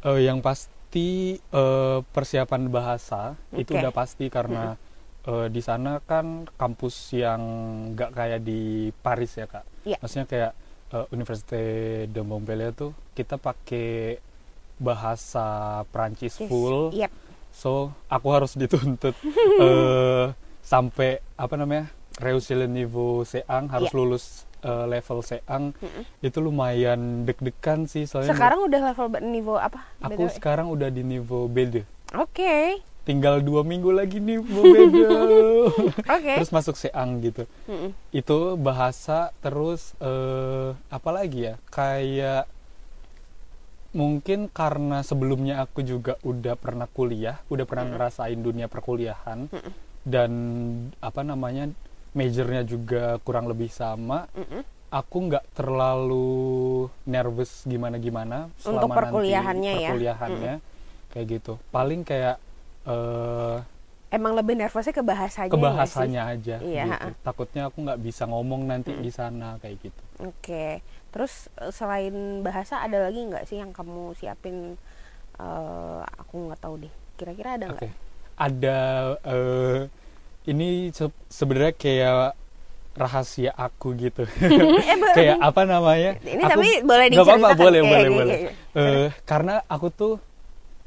Eh, 0.00 0.24
yang 0.24 0.40
pasti 0.40 1.36
eh, 1.36 1.98
persiapan 2.00 2.72
bahasa 2.72 3.36
itu 3.52 3.76
Oke. 3.76 3.84
udah 3.84 3.92
pasti 3.92 4.32
karena 4.32 4.80
eh, 5.28 5.46
di 5.52 5.60
sana 5.60 6.00
kan 6.00 6.48
kampus 6.56 7.12
yang 7.12 7.40
nggak 7.92 8.16
kayak 8.16 8.40
di 8.40 8.88
Paris 9.04 9.36
ya 9.36 9.44
kak. 9.44 9.64
Iya. 9.84 10.00
Maksudnya 10.00 10.24
kayak 10.24 10.52
eh, 10.90 11.06
Université 11.10 11.62
de 12.04 12.20
Montpellier 12.20 12.70
tuh 12.70 12.92
kita 13.12 13.36
pakai 13.36 14.18
bahasa 14.78 15.46
Prancis 15.86 16.36
Yes, 16.36 16.46
full. 16.46 16.92
Yep. 16.92 17.12
So 17.50 17.70
aku 18.06 18.28
harus 18.30 18.54
dituntut 18.54 19.14
eh, 19.60 20.26
sampai 20.60 21.18
apa 21.34 21.54
namanya 21.54 21.90
réussir 22.16 22.54
le 22.54 22.66
niveau 22.66 23.22
C1 23.22 23.66
harus 23.68 23.88
Iya. 23.88 23.96
lulus 23.96 24.24
eh, 24.60 24.86
level 24.86 25.18
C1 25.20 25.62
itu 26.20 26.38
lumayan 26.38 27.24
deg-degan 27.24 27.84
sih 27.84 28.04
soalnya 28.04 28.32
Sekarang 28.32 28.60
udah 28.64 28.80
level 28.84 29.06
niveau 29.24 29.56
apa? 29.56 29.82
aku 29.98 30.26
sekarang 30.28 30.66
udah 30.68 30.88
di 30.88 31.02
niveau 31.02 31.46
B2 31.46 31.82
Oke. 32.16 32.80
Tinggal 33.08 33.40
dua 33.40 33.64
minggu 33.64 33.88
lagi 33.88 34.20
niveau 34.20 34.68
B2 34.76 35.00
Oke. 36.04 36.32
terus 36.36 36.52
masuk 36.52 36.76
C1 36.76 36.92
gitu 37.24 37.48
Mm-mm. 37.64 37.96
itu 38.12 38.38
bahasa 38.60 39.32
terus 39.40 39.96
eh, 39.96 40.76
apa 40.92 41.08
lagi 41.08 41.48
ya 41.48 41.54
kayak 41.72 42.44
mungkin 43.96 44.52
karena 44.52 45.00
sebelumnya 45.00 45.64
aku 45.64 45.80
juga 45.80 46.20
udah 46.20 46.52
pernah 46.60 46.84
kuliah 46.84 47.40
udah 47.48 47.64
pernah 47.64 47.88
ngerasain 47.88 48.36
dunia 48.36 48.68
perkuliahan 48.68 49.48
dan 50.04 50.30
apa 51.00 51.24
namanya 51.24 51.72
majornya 52.12 52.68
juga 52.68 53.16
kurang 53.24 53.48
lebih 53.48 53.72
sama 53.72 54.28
Mm-mm. 54.36 54.60
aku 54.92 55.16
nggak 55.32 55.44
terlalu 55.56 56.92
nervous 57.08 57.64
gimana 57.64 57.96
gimana 57.96 58.52
Untuk 58.60 58.92
perkuliahannya 58.92 59.72
ya? 59.80 59.88
perkuliahannya 59.96 60.54
kayak 61.08 61.26
gitu 61.40 61.56
paling 61.72 62.04
kayak 62.04 62.36
eh, 62.88 63.56
Emang 64.08 64.32
lebih 64.32 64.56
nervousnya 64.56 64.90
ke 64.90 65.04
bahasanya. 65.04 65.52
ke 65.52 65.54
ya 65.54 65.62
bahasanya 65.62 66.22
aja 66.26 66.56
Iya, 66.58 66.84
gitu. 66.88 67.08
takutnya 67.20 67.68
aku 67.68 67.84
nggak 67.84 68.00
bisa 68.00 68.24
ngomong 68.24 68.64
nanti 68.64 68.96
di 68.96 69.10
sana 69.10 69.60
kayak 69.60 69.76
gitu? 69.84 70.02
Oke. 70.24 70.80
Terus 71.08 71.52
eh, 71.54 71.68
selain 71.68 72.14
bahasa 72.40 72.80
ada 72.80 73.04
lagi 73.04 73.20
nggak 73.22 73.44
sih 73.44 73.56
yang 73.56 73.70
kamu 73.70 74.12
siapin? 74.14 74.80
eh, 75.36 76.00
aku 76.18 76.48
nggak 76.48 76.58
tahu 76.58 76.74
deh. 76.82 76.92
Kira-kira 77.14 77.54
ada 77.54 77.66
nggak? 77.68 77.92
ada 78.38 78.78
eh, 79.22 79.80
ini 80.46 80.88
se- 80.88 81.26
sebenarnya 81.28 81.74
kayak 81.74 82.32
rahasia 82.94 83.52
aku 83.52 83.94
gitu. 83.94 84.26
Kayak 85.16 85.38
apa 85.38 85.62
namanya? 85.62 86.18
Ini 86.18 86.42
Aku- 86.42 86.50
tapi 86.56 86.68
boleh 86.82 87.06
Nggak 87.12 87.26
apa-apa, 87.28 87.48
boleh, 87.54 87.80
boleh, 87.84 88.08
boleh. 88.10 88.36
Eh, 88.74 89.06
karena 89.22 89.62
aku 89.66 89.86
tuh 89.92 90.14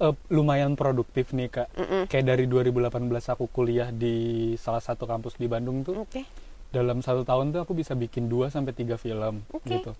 eh, 0.02 0.16
lumayan 0.34 0.74
produktif 0.74 1.32
nih 1.32 1.50
kak. 1.54 1.70
Mm-mm. 1.78 2.02
Kayak 2.10 2.26
dari 2.34 2.46
2018 2.50 3.34
aku 3.38 3.46
kuliah 3.48 3.94
di 3.94 4.54
salah 4.58 4.82
satu 4.82 5.06
kampus 5.06 5.38
di 5.38 5.46
Bandung 5.46 5.86
tuh. 5.86 6.02
Oke. 6.02 6.26
Dalam 6.74 7.06
satu 7.06 7.22
tahun 7.22 7.54
tuh 7.54 7.62
aku 7.64 7.78
bisa 7.78 7.94
bikin 7.94 8.26
2 8.32 8.50
sampai 8.50 8.74
tiga 8.74 8.98
film 8.98 9.46
Oke. 9.54 9.70
gitu. 9.70 9.92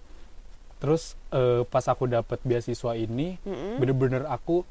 Terus 0.82 1.14
eh, 1.30 1.62
pas 1.70 1.86
aku 1.86 2.10
dapat 2.10 2.42
beasiswa 2.42 2.98
ini, 2.98 3.38
Mm-mm. 3.46 3.78
bener-bener 3.78 4.26
aku 4.26 4.66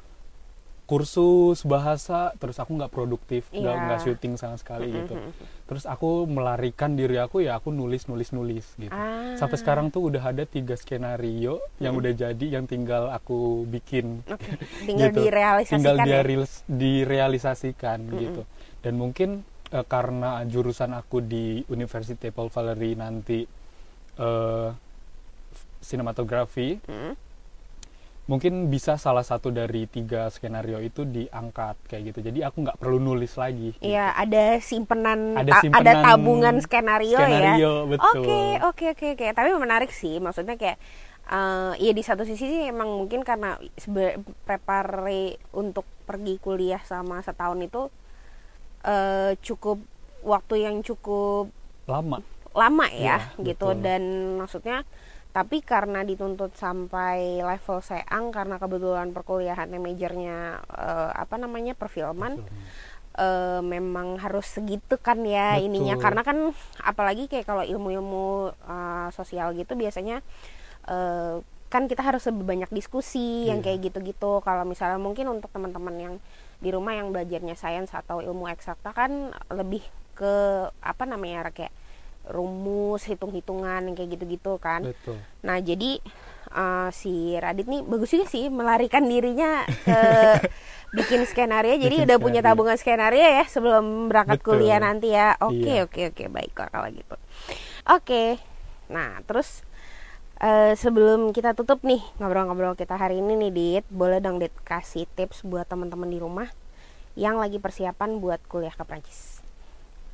kursus 0.91 1.63
bahasa, 1.63 2.35
terus 2.35 2.59
aku 2.59 2.75
nggak 2.75 2.91
produktif, 2.91 3.47
nggak 3.47 3.63
Iya. 3.71 3.83
nggak 3.87 3.99
syuting 4.03 4.35
sama 4.35 4.59
sekali 4.59 4.91
gitu. 4.91 5.15
Mm-mm. 5.15 5.31
Terus 5.63 5.87
aku 5.87 6.27
melarikan 6.27 6.93
diri 6.93 7.15
aku 7.15 7.39
ya 7.39 7.55
aku 7.55 7.71
nulis 7.71 8.05
nulis 8.05 8.29
nulis 8.29 8.67
gitu. 8.75 8.91
Ah. 8.91 9.39
Sampai 9.39 9.55
sekarang 9.55 9.87
tuh 9.87 10.11
udah 10.11 10.19
ada 10.25 10.43
tiga 10.43 10.75
skenario 10.75 11.63
yang 11.77 11.95
udah 11.95 12.11
jadi, 12.11 12.45
yang 12.51 12.67
tinggal 12.67 13.07
aku 13.07 13.63
bikin. 13.65 14.19
Oke. 14.27 14.43
Tinggal 14.91 15.09
gitu. 15.09 15.19
direalisasikan 15.23 15.79
Tinggal 15.79 15.95
ya? 15.95 16.03
direalis- 16.19 16.63
direalisasikan 16.67 17.99
gitu. 18.13 18.43
Dan 18.79 18.93
mungkin 18.95 19.29
eh, 19.69 19.85
karena 19.85 20.43
jurusan 20.43 20.91
aku 20.91 21.23
di 21.23 21.63
University 21.65 22.27
Paul 22.27 22.51
Valery 22.51 22.91
nanti 22.93 23.47
eh, 24.13 24.69
sinematografi, 25.79 26.77
Mm. 26.83 27.13
Mungkin 28.29 28.69
bisa 28.69 28.95
salah 28.95 29.25
satu 29.25 29.49
dari 29.49 29.89
tiga 29.89 30.29
skenario 30.29 30.77
itu 30.79 31.03
diangkat 31.03 31.75
kayak 31.89 32.03
gitu. 32.13 32.19
Jadi 32.31 32.39
aku 32.45 32.63
nggak 32.63 32.77
perlu 32.79 32.97
nulis 33.01 33.33
lagi. 33.35 33.73
gitu. 33.75 33.83
Iya, 33.83 34.13
ada 34.15 34.61
simpenan, 34.61 35.35
Ada 35.35 35.51
ta- 35.51 35.61
ada 35.61 35.63
simpenan 35.65 36.03
tabungan 36.05 36.55
skenario, 36.61 37.17
skenario, 37.17 37.71
ya. 37.89 37.97
Oke, 38.13 38.41
oke, 38.63 38.85
oke, 38.95 39.05
oke. 39.17 39.25
Tapi 39.33 39.49
menarik 39.57 39.91
sih, 39.91 40.21
maksudnya 40.21 40.55
kayak 40.55 40.77
eh 41.31 41.73
ya 41.79 41.91
di 41.93 42.03
satu 42.03 42.25
sisi 42.25 42.43
sih 42.49 42.61
emang 42.67 42.89
mungkin 42.91 43.21
karena 43.21 43.55
prepare 44.43 45.37
untuk 45.53 45.85
pergi 46.03 46.35
kuliah 46.41 46.81
sama 46.83 47.21
setahun 47.23 47.61
itu 47.61 47.81
eh 48.83 49.37
cukup 49.39 49.77
waktu 50.25 50.65
yang 50.65 50.81
cukup 50.81 51.49
Lama. 51.85 52.21
lama 52.51 52.87
ya 52.91 53.21
Iya, 53.31 53.45
gitu 53.45 53.71
betul. 53.71 53.81
dan 53.85 54.01
maksudnya 54.41 54.77
tapi 55.31 55.63
karena 55.63 56.03
dituntut 56.03 56.51
sampai 56.59 57.39
level 57.39 57.79
seang 57.79 58.35
karena 58.35 58.59
kebetulan 58.59 59.15
perkuliahan 59.15 59.71
majornya 59.79 60.59
eh, 60.67 61.09
apa 61.15 61.35
namanya 61.39 61.71
perfilman 61.71 62.43
eh, 63.15 63.61
memang 63.63 64.19
harus 64.19 64.47
segitu 64.47 64.99
kan 64.99 65.23
ya 65.23 65.55
Betul. 65.55 65.65
ininya 65.71 65.95
karena 65.99 66.21
kan 66.27 66.37
apalagi 66.83 67.31
kayak 67.31 67.47
kalau 67.47 67.63
ilmu-ilmu 67.63 68.51
eh, 68.51 69.07
sosial 69.15 69.55
gitu 69.55 69.75
biasanya 69.79 70.19
eh, 70.91 71.39
kan 71.71 71.87
kita 71.87 72.03
harus 72.03 72.27
lebih 72.27 72.43
banyak 72.43 72.69
diskusi 72.75 73.47
yang 73.47 73.63
Iya. 73.63 73.71
kayak 73.71 73.79
gitu-gitu 73.87 74.43
kalau 74.43 74.67
misalnya 74.67 74.99
mungkin 74.99 75.31
untuk 75.31 75.47
teman-teman 75.55 75.95
yang 75.95 76.13
di 76.59 76.69
rumah 76.69 76.91
yang 76.93 77.15
belajarnya 77.15 77.55
sains 77.55 77.95
atau 77.95 78.19
ilmu 78.19 78.51
eksakta 78.51 78.91
kan 78.91 79.31
lebih 79.47 79.81
ke 80.11 80.33
apa 80.83 81.03
namanya 81.07 81.47
kayak 81.49 81.71
rumus 82.23 83.01
hitung-hitungan 83.03 83.81
yang 83.81 83.95
kayak 83.95 84.13
gitu-gitu 84.13 84.55
kan 84.57 84.85
Betul. 84.85 85.17
Nah 85.41 85.57
jadi 85.57 85.97
eh, 86.51 86.89
si 86.91 87.33
Radit 87.35 87.65
nih 87.65 87.81
bagus 87.81 88.11
juga 88.11 88.25
sih 88.25 88.47
melarikan 88.47 89.03
dirinya 89.03 89.63
ke 89.65 89.99
bikin 90.97 91.23
skenario. 91.23 91.75
Jadi 91.75 92.03
Bikin 92.03 92.07
udah 92.07 92.17
punya 92.19 92.39
skenario. 92.39 92.55
tabungan 92.55 92.77
skenario 92.77 93.25
ya 93.25 93.45
sebelum 93.47 94.11
berangkat 94.11 94.39
Betul. 94.39 94.59
kuliah 94.59 94.79
nanti 94.79 95.11
ya. 95.11 95.33
Oke 95.39 95.63
Iya. 95.65 95.87
oke 95.87 96.01
oke 96.11 96.23
baiklah 96.27 96.69
kalau 96.69 96.87
gitu. 96.91 97.15
Oke. 97.87 98.23
Nah 98.91 99.23
terus 99.23 99.63
eh, 100.37 100.75
sebelum 100.75 101.31
kita 101.31 101.55
tutup 101.55 101.81
nih 101.81 102.03
ngobrol-ngobrol 102.17 102.75
kita 102.75 102.95
hari 102.95 103.17
ini 103.19 103.33
nih 103.39 103.51
Dit, 103.51 103.85
boleh 103.89 104.19
dong 104.19 104.37
Dit 104.37 104.53
kasih 104.61 105.07
tips 105.15 105.41
buat 105.41 105.65
teman-teman 105.65 106.07
di 106.07 106.19
rumah 106.19 106.47
yang 107.17 107.35
lagi 107.35 107.57
persiapan 107.57 108.19
buat 108.19 108.39
kuliah 108.45 108.71
ke 108.71 108.83
Prancis. 108.83 109.40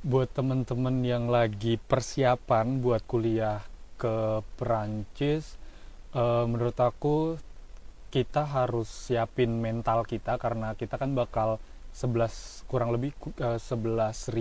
Buat 0.07 0.31
temen-temen 0.31 1.03
yang 1.03 1.27
lagi 1.27 1.75
persiapan 1.77 2.79
buat 2.79 3.03
kuliah 3.03 3.59
ke 3.95 4.15
Perancis 4.55 5.59
eh, 6.13 6.45
menurut 6.45 6.77
aku 6.77 7.35
kita 8.07 8.47
harus 8.47 8.87
siapin 8.87 9.59
mental 9.59 10.07
kita 10.07 10.39
karena 10.39 10.71
kita 10.73 10.95
kan 10.95 11.11
bakal 11.11 11.59
11 11.91 12.31
kurang 12.65 12.95
lebih 12.95 13.11
ku- 13.13 13.35
eh, 13.35 13.59
11.000 13.59 14.31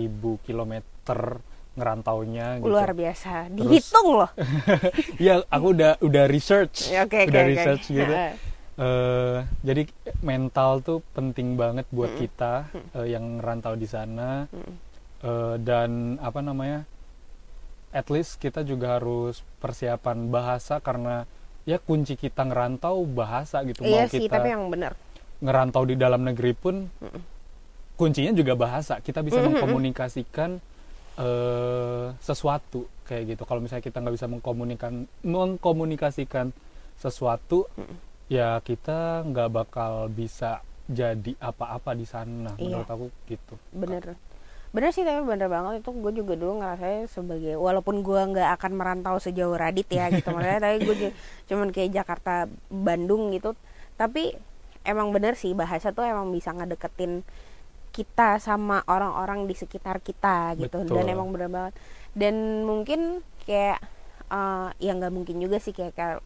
kilometer 0.41 1.43
ngerantaunya 1.75 2.57
gitu. 2.57 2.69
Luar 2.69 2.89
biasa, 2.91 3.45
Terus- 3.45 3.53
dihitung 3.53 4.09
loh. 4.15 4.31
ya 5.19 5.43
aku 5.45 5.67
udah 5.75 5.99
udah 6.01 6.25
research 6.25 6.89
oke 6.89 7.27
udah 7.27 7.43
oke. 7.43 7.51
research 7.51 7.83
gitu 7.87 8.07
Heeh. 8.09 8.33
Eh, 8.77 9.37
jadi 9.65 9.89
mental 10.21 10.79
tuh 10.79 11.01
penting 11.11 11.53
banget 11.53 11.89
buat 11.89 12.07
Mm-mm. 12.07 12.21
kita 12.23 12.53
eh, 12.93 13.07
yang 13.09 13.37
ngerantau 13.37 13.73
di 13.73 13.85
sana 13.85 14.45
Mm-mm. 14.47 14.86
Eh, 15.17 15.55
dan 15.57 16.21
apa 16.21 16.45
namanya 16.45 16.85
at 17.89 18.05
least 18.07 18.37
kita 18.37 18.61
juga 18.61 19.01
harus 19.01 19.41
persiapan 19.57 20.29
bahasa 20.29 20.77
karena 20.77 21.25
ya 21.65 21.81
kunci 21.81 22.13
kita 22.13 22.45
ngerantau 22.45 23.01
bahasa 23.03 23.65
gitu 23.65 23.81
Iya 23.81 24.05
mau 24.05 24.13
sih, 24.13 24.21
kita 24.21 24.37
tapi 24.37 24.53
yang 24.53 24.69
benar. 24.69 24.93
ngerantau 25.37 25.83
di 25.83 25.97
dalam 25.97 26.21
negeri 26.21 26.53
pun 26.53 26.85
Mm-mm. 27.01 27.21
kuncinya 27.93 28.29
juga 28.31 28.53
bahasa 28.53 29.01
kita 29.01 29.25
bisa 29.25 29.41
Mm-mm. 29.41 29.57
mengkomunikasikan 29.57 30.61
eh, 31.17 32.05
sesuatu 32.21 32.85
kayak 33.03 33.33
gitu 33.33 33.43
kalau 33.43 33.65
misalnya 33.65 33.81
kita 33.83 33.97
nggak 33.97 34.15
bisa 34.15 34.27
mengkomunikan 34.27 34.93
mengkomunikasikan 35.25 36.53
sesuatu 36.95 37.65
Mm-mm. 37.73 37.97
ya 38.29 38.61
kita 38.61 39.25
nggak 39.25 39.49
bakal 39.49 40.05
bisa 40.07 40.61
jadi 40.85 41.33
apa-apa 41.41 41.91
di 41.93 42.05
sana 42.05 42.53
Iya. 42.53 42.61
menurut 42.61 42.85
aku 42.87 43.05
gitu 43.25 43.55
bener 43.73 44.13
bener 44.75 44.91
sih 44.91 45.03
tapi 45.07 45.23
bener 45.23 45.47
banget. 45.47 45.83
Itu 45.83 45.95
gue 45.95 46.11
juga 46.15 46.33
dulu 46.35 46.63
ngerasanya 46.63 47.07
sebagai 47.07 47.55
walaupun 47.55 48.03
gue 48.03 48.21
nggak 48.35 48.49
akan 48.59 48.71
merantau 48.75 49.15
sejauh 49.17 49.55
Radit 49.55 49.87
ya 49.87 50.11
gitu. 50.11 50.29
Maksudnya 50.31 50.61
tapi 50.61 50.77
gue 50.83 50.95
cuman 51.47 51.67
kayak 51.71 51.91
Jakarta 51.91 52.51
Bandung 52.67 53.31
gitu. 53.31 53.55
Tapi 53.95 54.35
emang 54.87 55.11
bener 55.11 55.35
sih 55.35 55.51
bahasa 55.51 55.91
tuh 55.91 56.07
emang 56.07 56.31
bisa 56.31 56.55
ngedeketin 56.55 57.23
kita 57.91 58.37
sama 58.37 58.85
orang-orang 58.85 59.49
di 59.49 59.55
sekitar 59.57 59.99
kita 60.05 60.53
gitu. 60.59 60.85
Betul. 60.85 61.01
dan 61.01 61.05
emang 61.09 61.33
bener 61.33 61.49
banget. 61.49 61.73
Dan 62.13 62.65
mungkin 62.67 63.25
kayak 63.47 63.79
eh 64.27 64.69
ya 64.83 64.91
nggak 64.91 65.13
mungkin 65.15 65.39
juga 65.39 65.57
sih 65.57 65.71
kayak, 65.71 65.95
kayak 65.95 66.19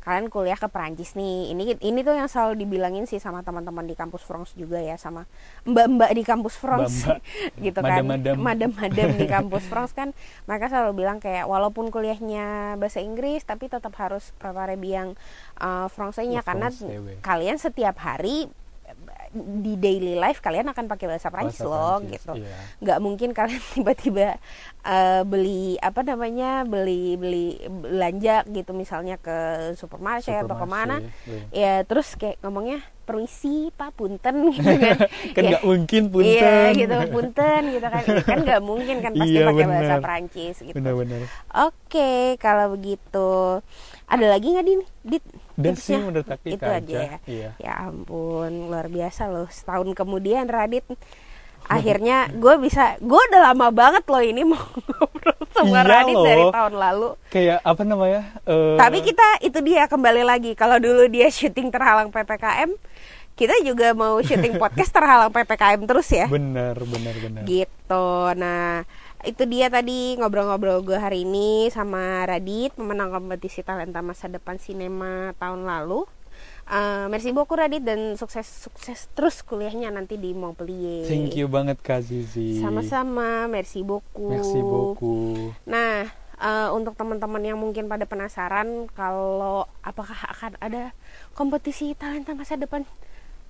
kalian 0.00 0.32
kuliah 0.32 0.56
ke 0.56 0.68
Perancis 0.68 1.12
nih. 1.16 1.52
Ini 1.52 1.80
ini 1.80 2.00
tuh 2.00 2.16
yang 2.16 2.28
selalu 2.28 2.64
dibilangin 2.64 3.04
sih 3.04 3.20
sama 3.20 3.44
teman-teman 3.44 3.84
di 3.84 3.92
kampus 3.92 4.24
France 4.24 4.52
juga 4.56 4.80
ya 4.80 4.96
sama 4.96 5.28
mbak-mbak 5.68 6.10
di 6.16 6.22
kampus 6.24 6.54
France 6.56 7.08
gitu 7.64 7.80
kan. 7.80 8.04
Madam-madam. 8.36 9.08
di 9.16 9.26
kampus 9.34 9.64
France 9.68 9.92
kan 9.92 10.16
mereka 10.44 10.72
selalu 10.72 11.04
bilang 11.04 11.18
kayak 11.20 11.44
walaupun 11.48 11.92
kuliahnya 11.92 12.76
bahasa 12.80 13.00
Inggris 13.00 13.44
tapi 13.44 13.68
tetap 13.68 13.92
harus 14.00 14.32
prepare 14.36 14.76
biang 14.80 15.16
uh, 15.60 15.86
karena 16.44 16.68
kalian 17.20 17.56
setiap 17.60 17.96
hari 18.00 18.48
di 19.34 19.78
daily 19.78 20.18
life 20.18 20.42
kalian 20.42 20.66
akan 20.74 20.90
pakai 20.90 21.06
bahasa 21.06 21.30
Prancis 21.30 21.62
Bahasa 21.62 21.70
loh 21.70 21.96
Prancis, 22.02 22.14
gitu 22.18 22.32
iya. 22.42 22.58
nggak 22.82 22.98
mungkin 22.98 23.30
kalian 23.30 23.62
tiba-tiba 23.78 24.42
eh, 24.82 25.22
beli 25.22 25.78
apa 25.78 26.02
namanya 26.02 26.66
beli 26.66 27.14
beli 27.14 27.46
belanja 27.70 28.42
gitu 28.50 28.74
misalnya 28.74 29.22
ke 29.22 29.70
supermarket 29.78 30.42
atau 30.42 30.56
ke 30.58 30.66
mana 30.66 30.98
we. 31.30 31.46
ya 31.54 31.86
terus 31.86 32.18
kayak 32.18 32.42
ngomongnya 32.42 32.82
permisi 33.10 33.56
pak 33.70 33.90
punten 33.92 34.34
gitu 34.54 34.70
kan. 34.70 34.96
Kan 35.34 35.42
Ya, 35.42 35.48
nggak 35.50 35.64
mungkin 35.64 36.02
punten. 36.08 36.30
iya 36.30 36.72
gitu 36.72 36.94
punten 37.10 37.62
gitu 37.68 37.86
kan. 37.86 38.02
Kan 38.22 38.38
nggak 38.40 38.62
mungkin 38.62 38.96
kan 38.98 39.12
pasti 39.12 39.30
Iya, 39.32 39.42
pakai 39.44 39.64
bahasa 39.66 39.82
benar. 39.90 40.00
Prancis 40.00 40.56
gitu. 40.62 40.74
Benar-benar 40.74 41.20
oke 41.52 42.10
kalau 42.38 42.66
begitu. 42.72 43.32
Ada 44.06 44.26
lagi 44.26 44.46
nggak 44.48 44.66
din? 44.66 44.80
Dit 45.02 45.24
dan 45.54 45.74
sih 45.76 45.92
menurut 45.92 46.24
aku 46.24 46.46
itu 46.48 46.64
aja. 46.64 46.96
ya 46.96 47.16
iya. 47.26 47.50
Ya 47.58 47.72
ampun 47.82 48.72
luar 48.72 48.88
biasa 48.88 49.28
loh 49.28 49.44
setahun 49.46 49.92
kemudian 49.92 50.46
Radit 50.46 50.88
akhirnya 51.70 52.18
gue 52.34 52.54
bisa 52.58 52.98
gue 52.98 53.20
udah 53.30 53.54
lama 53.54 53.70
banget 53.70 54.02
loh 54.10 54.18
ini 54.18 54.42
mau 54.42 54.58
ngobrol 54.90 55.38
sama 55.54 55.80
Iya 55.80 55.86
Radit 55.86 56.16
dari 56.18 56.42
loh. 56.42 56.52
tahun 56.52 56.74
lalu. 56.74 57.08
Kayak 57.30 57.58
apa 57.62 57.82
namanya 57.86 58.22
eh, 58.42 58.74
tapi 58.74 58.98
kita 59.06 59.26
itu 59.46 59.58
dia 59.62 59.86
kembali 59.86 60.22
lagi. 60.26 60.52
Kalau 60.58 60.82
dulu 60.82 61.06
dia 61.06 61.30
syuting 61.30 61.70
terhalang 61.70 62.10
ppkm 62.10 62.74
kita 63.38 63.56
juga 63.64 63.96
mau 63.96 64.20
syuting 64.20 64.60
podcast 64.60 64.92
terhalang 64.92 65.30
ppkm 65.30 65.80
terus 65.86 66.10
ya. 66.10 66.26
Benar 66.26 66.76
benar 66.76 67.14
benar 67.16 67.42
gitu. 67.46 68.08
Nah 68.36 68.84
itu 69.24 69.44
dia 69.46 69.68
tadi 69.68 70.16
ngobrol-ngobrol 70.16 70.80
gue 70.80 70.96
hari 70.96 71.28
ini 71.28 71.68
sama 71.68 72.24
Radit 72.24 72.72
pemenang 72.72 73.12
kompetisi 73.12 73.60
talenta 73.60 74.00
masa 74.00 74.26
depan 74.32 74.56
sinema 74.56 75.36
tahun 75.36 75.68
lalu 75.68 76.08
Uh, 76.70 77.10
merci 77.10 77.34
beaucoup 77.34 77.58
Radit 77.58 77.82
dan 77.82 78.14
sukses 78.14 78.46
sukses 78.46 79.10
terus 79.18 79.42
kuliahnya 79.42 79.90
nanti 79.90 80.14
di 80.14 80.30
Montpellier. 80.30 81.02
Thank 81.02 81.34
you 81.34 81.50
banget 81.50 81.82
Kak 81.82 82.06
Zizi. 82.06 82.62
Sama-sama, 82.62 83.50
merci 83.50 83.82
beaucoup. 83.82 84.30
Merci 84.30 84.62
beaucoup. 84.62 85.50
Nah, 85.66 86.06
uh, 86.38 86.70
untuk 86.70 86.94
teman-teman 86.94 87.42
yang 87.42 87.58
mungkin 87.58 87.90
pada 87.90 88.06
penasaran 88.06 88.86
kalau 88.94 89.66
apakah 89.82 90.14
akan 90.30 90.54
ada 90.62 90.94
kompetisi 91.34 91.90
talenta 91.98 92.38
masa 92.38 92.54
depan 92.54 92.86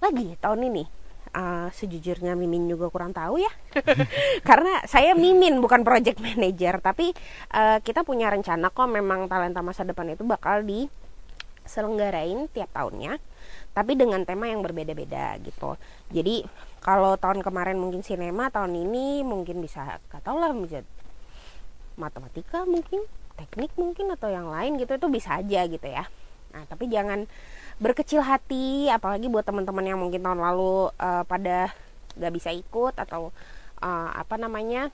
lagi 0.00 0.40
tahun 0.40 0.72
ini? 0.72 0.84
Uh, 1.30 1.70
sejujurnya 1.76 2.34
Mimin 2.34 2.66
juga 2.66 2.90
kurang 2.90 3.14
tahu 3.14 3.38
ya 3.38 3.52
karena 4.48 4.82
saya 4.90 5.14
Mimin 5.14 5.62
bukan 5.62 5.86
project 5.86 6.18
manager 6.18 6.82
tapi 6.82 7.14
uh, 7.54 7.78
kita 7.86 8.02
punya 8.02 8.34
rencana 8.34 8.66
kok 8.74 8.90
memang 8.90 9.30
talenta 9.30 9.62
masa 9.62 9.86
depan 9.86 10.10
itu 10.10 10.26
bakal 10.26 10.66
di 10.66 10.90
selenggarain 11.70 12.50
tiap 12.50 12.74
tahunnya 12.74 13.22
tapi 13.70 13.94
dengan 13.94 14.26
tema 14.26 14.50
yang 14.50 14.66
berbeda-beda 14.66 15.38
gitu. 15.46 15.78
Jadi 16.10 16.42
kalau 16.82 17.14
tahun 17.14 17.46
kemarin 17.46 17.78
mungkin 17.78 18.02
sinema 18.02 18.50
tahun 18.50 18.74
ini 18.74 19.22
mungkin 19.22 19.62
bisa 19.62 20.02
gak 20.10 20.26
tau 20.26 20.42
lah 20.42 20.50
matematika 21.94 22.66
mungkin 22.66 23.06
teknik 23.38 23.70
mungkin 23.78 24.10
atau 24.10 24.28
yang 24.32 24.50
lain 24.50 24.76
gitu 24.80 24.98
itu 24.98 25.06
bisa 25.06 25.38
aja 25.38 25.64
gitu 25.70 25.86
ya. 25.86 26.10
Nah 26.50 26.66
tapi 26.66 26.90
jangan 26.90 27.30
berkecil 27.78 28.20
hati 28.20 28.90
apalagi 28.90 29.30
buat 29.30 29.46
teman-teman 29.46 29.86
yang 29.86 29.98
mungkin 30.02 30.20
tahun 30.20 30.42
lalu 30.42 30.90
uh, 30.98 31.22
pada 31.24 31.70
gak 32.18 32.32
bisa 32.34 32.50
ikut 32.50 32.98
atau 32.98 33.30
uh, 33.80 34.10
apa 34.12 34.34
namanya 34.34 34.90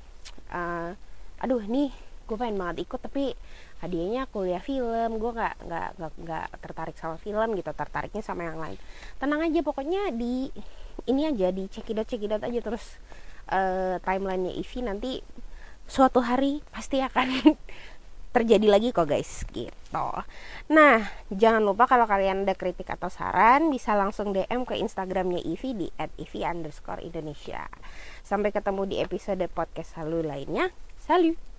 uh, 0.52 0.92
aduh 1.40 1.64
nih 1.64 1.90
gue 2.26 2.36
pengen 2.36 2.58
banget 2.58 2.86
ikut 2.86 3.00
tapi 3.00 3.32
hadiahnya 3.76 4.24
kuliah 4.32 4.62
film 4.62 5.20
gue 5.20 5.32
nggak 5.36 5.56
nggak 5.68 5.88
nggak 6.16 6.46
tertarik 6.64 6.96
sama 6.96 7.20
film 7.20 7.52
gitu 7.54 7.70
tertariknya 7.76 8.22
sama 8.24 8.48
yang 8.48 8.56
lain. 8.56 8.78
Tenang 9.20 9.44
aja 9.44 9.60
pokoknya 9.60 10.12
di 10.16 10.48
ini 11.04 11.28
aja 11.28 11.52
di 11.52 11.68
cekidot 11.68 12.08
cekidot 12.08 12.40
aja 12.40 12.60
terus 12.64 12.96
uh, 13.52 14.00
timelinenya 14.00 14.52
Ivi 14.56 14.78
nanti 14.80 15.12
suatu 15.86 16.24
hari 16.24 16.64
pasti 16.72 16.98
akan 16.98 17.54
terjadi 18.36 18.68
lagi 18.68 18.92
kok 18.92 19.08
guys 19.08 19.48
gitu. 19.48 20.06
Nah 20.68 21.00
jangan 21.32 21.64
lupa 21.64 21.88
kalau 21.88 22.04
kalian 22.04 22.44
ada 22.44 22.52
kritik 22.52 22.88
atau 22.92 23.08
saran 23.08 23.72
bisa 23.72 23.96
langsung 23.96 24.36
DM 24.36 24.68
ke 24.68 24.76
Instagramnya 24.76 25.40
Ivi 25.40 25.72
di 25.72 25.88
@ivi 25.96 26.40
underscore 26.44 27.00
Indonesia 27.00 27.64
sampai 28.20 28.52
ketemu 28.52 28.82
di 28.84 28.96
episode 29.00 29.44
podcast 29.52 29.96
halu 29.96 30.20
lainnya. 30.20 30.68
Salut 31.00 31.55